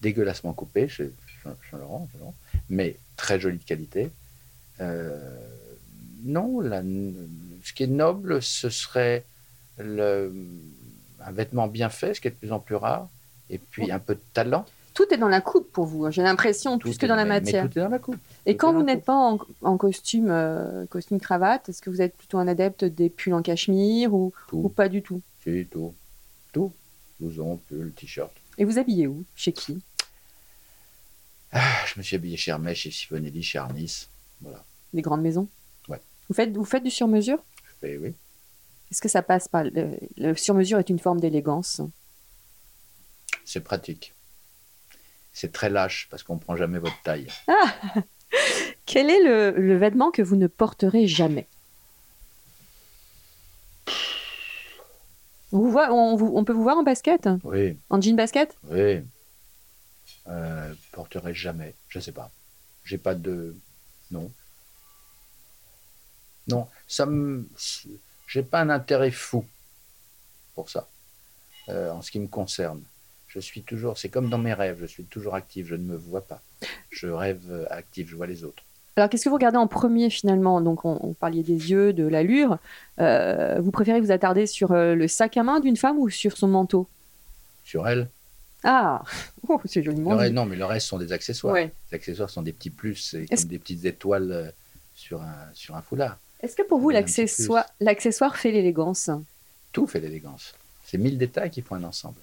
dégueulassement 0.00 0.52
coupés 0.52 0.88
chez 0.88 1.10
Jean-Laurent, 1.70 2.08
Jean-Laurent, 2.12 2.34
mais 2.68 2.96
très 3.16 3.38
jolie 3.40 3.58
de 3.58 3.64
qualité. 3.64 4.10
Euh, 4.80 5.18
non, 6.24 6.60
la- 6.60 6.82
ce 6.82 7.72
qui 7.72 7.82
est 7.84 7.86
noble, 7.88 8.42
ce 8.42 8.68
serait 8.70 9.24
le- 9.78 10.32
un 11.24 11.32
vêtement 11.32 11.66
bien 11.66 11.88
fait, 11.90 12.14
ce 12.14 12.20
qui 12.20 12.28
est 12.28 12.32
de 12.32 12.36
plus 12.36 12.52
en 12.52 12.58
plus 12.60 12.74
rare, 12.76 13.08
et 13.50 13.58
puis 13.58 13.90
un 13.90 13.98
peu 13.98 14.14
de 14.14 14.20
talent. 14.32 14.64
Tout 14.94 15.04
est 15.12 15.18
dans 15.18 15.28
la 15.28 15.40
coupe 15.40 15.70
pour 15.72 15.86
vous. 15.86 16.04
hein. 16.04 16.10
J'ai 16.10 16.22
l'impression 16.22 16.78
plus 16.78 16.98
que 16.98 17.06
dans 17.06 17.14
la 17.14 17.24
matière. 17.24 17.64
Mais 17.64 17.70
tout 17.70 17.78
est 17.78 17.82
dans 17.82 17.88
la 17.88 17.98
coupe. 17.98 18.18
Et 18.46 18.52
tout 18.52 18.58
quand 18.58 18.72
vous 18.72 18.82
n'êtes 18.82 19.04
pas 19.04 19.16
en, 19.16 19.38
en 19.62 19.76
costume, 19.76 20.28
euh, 20.30 20.84
costume 20.86 21.20
cravate, 21.20 21.68
est-ce 21.68 21.80
que 21.80 21.90
vous 21.90 22.02
êtes 22.02 22.16
plutôt 22.16 22.38
un 22.38 22.48
adepte 22.48 22.84
des 22.84 23.08
pulls 23.08 23.34
en 23.34 23.42
cachemire 23.42 24.12
ou, 24.14 24.32
ou 24.52 24.68
pas 24.68 24.88
du 24.88 25.02
tout? 25.02 25.20
Si, 25.44 25.66
tout, 25.70 25.94
tout. 26.52 26.72
Blouson, 27.20 27.58
pull, 27.68 27.92
t-shirt. 27.92 28.30
Et 28.58 28.64
vous 28.64 28.78
habillez 28.78 29.06
où? 29.06 29.24
Chez 29.36 29.52
qui? 29.52 29.80
Ah, 31.52 31.84
je 31.86 31.98
me 31.98 32.02
suis 32.02 32.16
habillé 32.16 32.36
chez 32.36 32.50
Hermès, 32.52 32.76
chez 32.76 32.90
Sifonelli, 32.90 33.42
chez 33.42 33.58
Arnis. 33.58 34.06
Voilà. 34.40 34.64
Des 34.94 35.02
grandes 35.02 35.22
maisons 35.22 35.48
Ouais. 35.88 36.00
Vous 36.28 36.34
faites, 36.34 36.56
vous 36.56 36.64
faites 36.64 36.84
du 36.84 36.90
sur-mesure 36.90 37.38
Je 37.64 37.86
fais, 37.88 37.96
oui. 37.98 38.14
Est-ce 38.90 39.00
que 39.00 39.08
ça 39.08 39.22
passe 39.22 39.48
pas 39.48 39.64
le, 39.64 39.98
le 40.16 40.34
sur-mesure 40.36 40.78
est 40.78 40.88
une 40.90 40.98
forme 40.98 41.20
d'élégance. 41.20 41.80
C'est 43.44 43.60
pratique. 43.60 44.12
C'est 45.32 45.52
très 45.52 45.70
lâche 45.70 46.08
parce 46.10 46.22
qu'on 46.22 46.34
ne 46.34 46.40
prend 46.40 46.56
jamais 46.56 46.78
votre 46.78 47.00
taille. 47.02 47.28
Quel 48.86 49.10
est 49.10 49.22
le, 49.22 49.50
le 49.60 49.76
vêtement 49.76 50.10
que 50.10 50.22
vous 50.22 50.36
ne 50.36 50.46
porterez 50.46 51.06
jamais 51.06 51.46
on, 55.52 55.58
vous 55.58 55.70
voit, 55.70 55.92
on, 55.92 56.16
vous- 56.16 56.32
on 56.34 56.44
peut 56.44 56.52
vous 56.52 56.62
voir 56.62 56.76
en 56.78 56.82
basket 56.84 57.28
Oui, 57.44 57.76
En 57.90 58.00
jean 58.00 58.14
basket 58.16 58.56
oui. 58.70 59.00
Euh, 60.28 60.72
porterai 60.92 61.34
jamais. 61.34 61.74
Je 61.88 61.98
sais 61.98 62.12
pas. 62.12 62.30
J'ai 62.84 62.98
pas 62.98 63.14
de. 63.14 63.56
Non. 64.10 64.30
Non, 66.46 66.66
ça 66.86 67.06
me. 67.06 67.48
J'ai 68.26 68.42
pas 68.42 68.60
un 68.60 68.70
intérêt 68.70 69.10
fou 69.10 69.44
pour 70.54 70.70
ça. 70.70 70.88
Euh, 71.68 71.90
en 71.90 72.02
ce 72.02 72.10
qui 72.10 72.20
me 72.20 72.26
concerne. 72.26 72.82
Je 73.28 73.40
suis 73.40 73.62
toujours. 73.62 73.98
C'est 73.98 74.08
comme 74.08 74.28
dans 74.28 74.38
mes 74.38 74.54
rêves. 74.54 74.78
Je 74.80 74.86
suis 74.86 75.04
toujours 75.04 75.34
actif. 75.34 75.66
Je 75.66 75.74
ne 75.74 75.84
me 75.84 75.96
vois 75.96 76.22
pas. 76.22 76.42
Je 76.90 77.06
rêve 77.06 77.42
euh, 77.50 77.66
actif. 77.70 78.08
Je 78.08 78.16
vois 78.16 78.26
les 78.26 78.44
autres. 78.44 78.62
Alors, 78.96 79.08
qu'est-ce 79.08 79.24
que 79.24 79.28
vous 79.28 79.36
regardez 79.36 79.56
en 79.56 79.68
premier 79.68 80.10
finalement? 80.10 80.60
Donc, 80.60 80.84
on, 80.84 80.98
on 81.00 81.14
parlait 81.14 81.42
des 81.42 81.70
yeux, 81.70 81.92
de 81.92 82.06
l'allure. 82.06 82.58
Euh, 82.98 83.60
vous 83.60 83.70
préférez 83.70 84.00
vous 84.00 84.10
attarder 84.10 84.46
sur 84.46 84.72
le 84.72 85.08
sac 85.08 85.36
à 85.36 85.42
main 85.42 85.60
d'une 85.60 85.76
femme 85.76 85.98
ou 85.98 86.10
sur 86.10 86.36
son 86.36 86.48
manteau? 86.48 86.88
Sur 87.64 87.86
elle? 87.88 88.10
Ah 88.62 89.02
oh, 89.48 89.60
C'est 89.64 89.82
joliment 89.82 90.16
reste- 90.16 90.30
dit. 90.30 90.36
non, 90.36 90.46
mais 90.46 90.56
le 90.56 90.64
reste 90.64 90.86
sont 90.86 90.98
des 90.98 91.12
accessoires. 91.12 91.54
Ouais. 91.54 91.72
Les 91.90 91.96
accessoires 91.96 92.28
sont 92.30 92.42
des 92.42 92.52
petits 92.52 92.70
plus, 92.70 93.16
comme 93.28 93.48
des 93.48 93.58
petites 93.58 93.84
étoiles 93.84 94.30
euh, 94.32 94.50
sur 94.94 95.22
un, 95.22 95.34
sur 95.54 95.76
un 95.76 95.82
foulard. 95.82 96.18
Est-ce 96.40 96.56
que 96.56 96.62
pour 96.62 96.78
vous, 96.80 96.90
l'accessoire 96.90 98.36
fait 98.36 98.50
l'élégance? 98.52 99.10
Tout 99.72 99.86
fait 99.86 100.00
l'élégance. 100.00 100.54
C'est 100.86 100.98
mille 100.98 101.16
détails 101.18 101.50
qui 101.50 101.62
font 101.62 101.76
un 101.76 101.84
ensemble. 101.84 102.20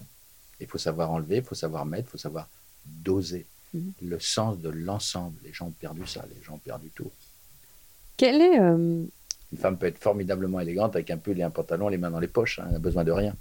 Il 0.60 0.68
faut 0.68 0.78
savoir 0.78 1.12
enlever, 1.12 1.38
il 1.38 1.44
faut 1.44 1.56
savoir 1.56 1.86
mettre, 1.86 2.08
il 2.10 2.12
faut 2.12 2.18
savoir 2.18 2.48
doser. 2.86 3.46
Mhm. 3.74 3.92
Le 4.02 4.20
sens 4.20 4.58
de 4.60 4.70
l'ensemble. 4.70 5.36
Les 5.44 5.54
gens 5.54 5.68
ont 5.68 5.72
perdu 5.72 6.06
ça, 6.08 6.26
les 6.36 6.44
gens 6.44 6.56
ont 6.56 6.60
perdu 6.60 6.90
tout. 6.96 7.12
Quel 8.18 8.42
est. 8.42 8.60
euh, 8.60 9.04
Une 9.52 9.58
femme 9.58 9.78
peut 9.78 9.86
être 9.86 10.00
formidablement 10.00 10.60
élégante 10.60 10.96
avec 10.96 11.10
un 11.12 11.18
pull 11.18 11.40
et 11.40 11.44
un 11.44 11.50
pantalon, 11.50 11.88
les 11.90 11.98
mains 11.98 12.12
dans 12.12 12.20
les 12.20 12.28
poches. 12.28 12.60
hein, 12.60 12.64
elle 12.68 12.74
n'a 12.74 12.80
besoin 12.80 13.04
de 13.04 13.12
rien. 13.12 13.36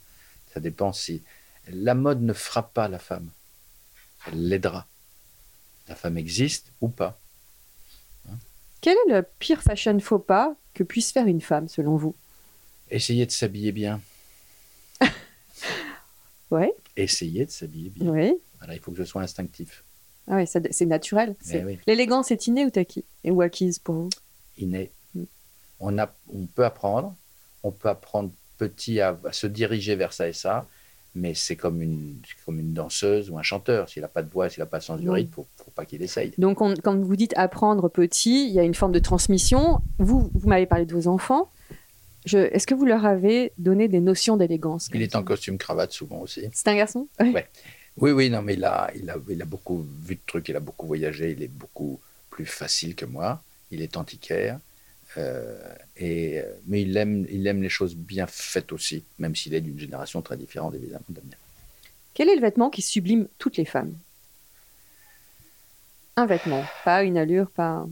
Ça 0.53 0.61
dépend 0.61 0.93
si. 0.93 1.23
La 1.69 1.95
mode 1.95 2.23
ne 2.23 2.33
frappe 2.33 2.73
pas 2.75 2.89
la 2.89 2.99
femme. 2.99 3.31
Elle 4.27 4.49
l'aidera. 4.49 4.87
La 5.89 5.95
femme 5.95 6.19
existe 6.19 6.73
ou 6.81 6.89
pas. 6.89 7.19
Quel 8.81 8.97
est 9.09 9.13
le 9.15 9.25
pire 9.39 9.63
fashion 9.63 9.99
faux 10.01 10.19
pas 10.19 10.55
que 10.75 10.85
puisse 10.85 11.11
faire 11.11 11.27
une 11.27 11.41
femme, 11.41 11.69
selon 11.69 11.97
vous? 11.97 12.15
Essayez 12.91 13.27
de 13.27 13.33
s'habiller 13.33 13.73
bien. 13.73 14.01
Ouais, 16.51 16.73
Essayez 16.97 17.45
de 17.47 17.51
s'habiller 17.51 17.91
bien. 17.91 18.09
oui. 18.09 18.35
Voilà, 18.59 18.75
il 18.75 18.81
faut 18.81 18.93
que 18.93 18.99
je 18.99 19.03
sois 19.05 19.21
instinctif. 19.23 19.83
Ah 20.29 20.37
ouais, 20.37 20.47
ça- 20.47 20.61
c'est 20.71 20.87
naturel. 20.87 21.35
Eh 21.53 21.65
oui. 21.65 21.79
L'élégance 21.87 22.31
est 22.31 22.47
innée 22.47 22.65
ou 22.65 22.71
acquis 22.79 23.05
ou 23.25 23.43
acquise 23.43 23.79
pour 23.81 23.95
vous? 23.97 24.11
Inné. 24.57 24.91
Mm. 25.15 25.25
On, 25.81 25.99
a, 25.99 26.15
on 26.33 26.47
peut 26.47 26.65
apprendre, 26.65 27.15
on 27.65 27.73
peut 27.73 27.89
apprendre 27.89 28.31
petit 28.59 29.01
à, 29.01 29.19
à 29.25 29.33
se 29.33 29.47
diriger 29.49 29.97
vers 29.97 30.13
ça 30.13 30.29
et 30.29 30.33
ça, 30.33 30.67
mais 31.17 31.35
c'est 31.35 31.57
comme 31.57 31.81
une, 31.83 32.17
comme 32.45 32.61
une 32.61 32.75
danseuse 32.75 33.31
ou 33.31 33.39
un 33.39 33.43
chanteur. 33.43 33.89
S'il 33.89 34.03
n'a 34.03 34.09
pas 34.09 34.23
de 34.23 34.31
voix, 34.31 34.49
s'il 34.51 34.61
n'a 34.61 34.67
pas 34.67 34.79
de 34.79 34.85
sens 34.85 35.01
du 35.01 35.09
rythme, 35.11 35.31
il 35.37 35.41
ne 35.41 35.65
faut, 35.65 35.71
pas 35.75 35.85
qu'il 35.87 36.03
essaye. 36.03 36.33
Donc, 36.39 36.61
on- 36.61 36.75
quand 36.75 36.97
vous 36.97 37.17
dites 37.17 37.33
apprendre 37.37 37.89
petit, 37.89 38.47
il 38.47 38.53
y 38.53 38.61
a 38.61 38.63
une 38.63 38.75
forme 38.75 38.93
de 38.93 38.99
transmission. 38.99 39.81
Vous, 39.99 40.31
vous 40.35 40.49
m'avez 40.49 40.67
parlé 40.67 40.85
de 40.85 40.93
vos 40.93 41.09
enfants. 41.09 41.51
Est-ce 42.33 42.67
que 42.67 42.75
vous 42.75 42.85
leur 42.85 43.07
avez 43.07 43.53
donné 43.57 43.89
des 43.89 44.01
notions 44.01 44.37
d'élégance 44.37 44.89
Il 44.93 45.01
est 45.03 45.15
en 45.17 45.23
costume 45.23 45.59
cravate 45.59 45.93
souvent 45.93 46.21
aussi. 46.21 46.43
C'est 46.53 46.69
un 46.69 46.77
garçon? 46.77 47.07
Ouais. 47.21 47.47
Oui, 47.99 48.11
oui, 48.11 48.29
non, 48.29 48.43
mais 48.43 48.55
il 48.55 48.65
a, 48.65 48.91
il, 48.95 49.09
a, 49.09 49.17
il 49.29 49.41
a 49.41 49.45
beaucoup 49.47 49.87
vu 50.05 50.17
de 50.17 50.21
trucs, 50.27 50.49
il 50.49 50.57
a 50.57 50.61
beaucoup 50.61 50.87
voyagé, 50.87 51.31
il 51.31 51.43
est 51.43 51.49
beaucoup 51.49 51.99
plus 52.31 52.45
facile 52.45 52.95
que 52.95 53.07
moi. 53.07 53.43
Il 53.71 53.81
est 53.81 53.97
antiquaire. 53.97 54.59
Euh, 55.19 55.75
et, 55.97 56.39
euh, 56.41 56.53
mais 56.67 56.83
il 56.83 56.97
aime, 56.97 57.27
il 57.31 57.47
aime 57.47 57.63
les 57.63 57.69
choses 57.69 57.95
bien 57.97 58.27
faites 58.27 58.73
aussi, 58.73 59.05
même 59.19 59.35
s'il 59.35 59.55
est 59.55 59.61
d'une 59.61 59.79
génération 59.79 60.21
très 60.23 60.37
différente, 60.37 60.75
évidemment, 60.75 61.05
de 61.09 61.17
la 61.17 61.23
mienne. 61.23 61.35
Quel 62.15 62.29
est 62.29 62.35
le 62.35 62.41
vêtement 62.41 62.71
qui 62.71 62.83
sublime 62.83 63.29
toutes 63.39 63.57
les 63.57 63.65
femmes? 63.65 63.95
Un 66.17 66.27
vêtement, 66.27 66.65
pas 66.85 67.03
une 67.03 67.19
allure, 67.19 67.51
pas. 67.51 67.87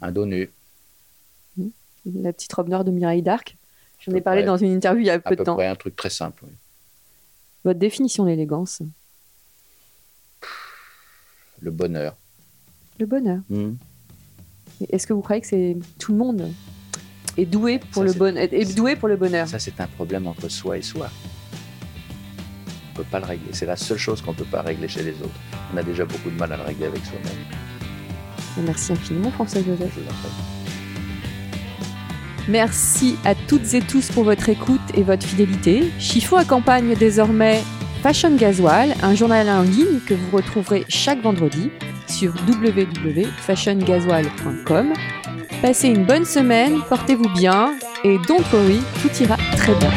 Un 0.00 0.12
dos 0.12 0.26
nu, 0.26 0.50
La 2.06 2.32
petite 2.32 2.52
robe 2.52 2.68
noire 2.68 2.84
de 2.84 2.90
Mireille 2.90 3.22
d'Arc. 3.22 3.56
J'en 4.00 4.12
ai 4.14 4.20
parlé 4.20 4.42
près. 4.42 4.46
dans 4.46 4.56
une 4.56 4.72
interview 4.72 5.02
il 5.02 5.06
y 5.06 5.10
a 5.10 5.18
peu 5.18 5.30
de 5.34 5.36
peu 5.40 5.44
temps. 5.44 5.56
près 5.56 5.66
un 5.66 5.74
truc 5.74 5.96
très 5.96 6.10
simple. 6.10 6.44
oui. 6.46 6.52
Votre 7.64 7.80
définition 7.80 8.24
de 8.24 8.28
l'élégance 8.30 8.80
Le 11.60 11.70
bonheur. 11.72 12.16
Le 12.98 13.06
bonheur. 13.06 13.38
Hmm. 13.48 13.74
Est-ce 14.90 15.06
que 15.06 15.12
vous 15.12 15.22
croyez 15.22 15.40
que 15.40 15.46
c'est 15.46 15.76
tout 15.98 16.12
le 16.12 16.18
monde 16.18 16.52
est 17.36 17.46
doué 17.46 17.78
pour 17.78 18.02
Ça, 18.02 18.08
le 18.08 18.12
bon, 18.12 18.36
est 18.36 18.74
doué 18.74 18.96
pour 18.96 19.08
le 19.08 19.16
bonheur? 19.16 19.46
Ça, 19.46 19.58
c'est 19.58 19.80
un 19.80 19.86
problème 19.86 20.26
entre 20.26 20.48
soi 20.48 20.76
et 20.78 20.82
soi. 20.82 21.08
On 22.88 22.98
ne 22.98 23.04
peut 23.04 23.10
pas 23.10 23.20
le 23.20 23.26
régler. 23.26 23.50
C'est 23.52 23.66
la 23.66 23.76
seule 23.76 23.98
chose 23.98 24.20
qu'on 24.20 24.32
ne 24.32 24.36
peut 24.36 24.44
pas 24.44 24.62
régler 24.62 24.88
chez 24.88 25.04
les 25.04 25.12
autres. 25.12 25.38
On 25.72 25.76
a 25.76 25.82
déjà 25.82 26.04
beaucoup 26.04 26.30
de 26.30 26.36
mal 26.36 26.52
à 26.52 26.56
le 26.56 26.64
régler 26.64 26.86
avec 26.86 27.04
soi-même. 27.04 28.64
Merci 28.64 28.92
infiniment, 28.92 29.30
François 29.30 29.62
Joseph. 29.62 29.92
Je 29.94 30.00
vous 30.00 30.06
en 30.06 30.14
prie. 30.14 30.30
Merci 32.48 33.16
à 33.24 33.34
toutes 33.34 33.74
et 33.74 33.80
tous 33.80 34.10
pour 34.10 34.24
votre 34.24 34.48
écoute 34.48 34.80
et 34.94 35.02
votre 35.02 35.24
fidélité. 35.24 35.92
Chiffon 36.00 36.38
accompagne 36.38 36.96
désormais 36.96 37.62
Fashion 38.02 38.34
Gasoil, 38.34 38.94
un 39.02 39.14
journal 39.14 39.48
en 39.48 39.62
ligne 39.62 40.00
que 40.06 40.14
vous 40.14 40.36
retrouverez 40.36 40.84
chaque 40.88 41.20
vendredi 41.20 41.70
sur 42.08 42.32
www.fashiongasoil.com. 42.46 44.92
Passez 45.62 45.88
une 45.88 46.04
bonne 46.04 46.24
semaine, 46.24 46.80
portez-vous 46.88 47.28
bien 47.34 47.76
et 48.04 48.16
don't 48.28 48.44
worry, 48.52 48.78
tout 49.02 49.10
ira 49.22 49.36
très 49.56 49.74
bien. 49.74 49.90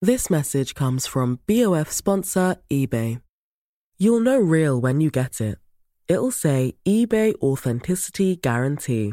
This 0.00 0.30
message 0.30 0.74
comes 0.74 1.06
from 1.06 1.40
BOF 1.46 1.90
sponsor 1.90 2.56
eBay. 2.70 3.20
You'll 3.98 4.20
know 4.20 4.38
real 4.38 4.80
when 4.80 5.02
you 5.02 5.10
get 5.10 5.40
it. 5.40 5.58
It'll 6.08 6.30
say 6.30 6.74
eBay 6.86 7.34
Authenticity 7.42 8.36
Guarantee. 8.36 9.12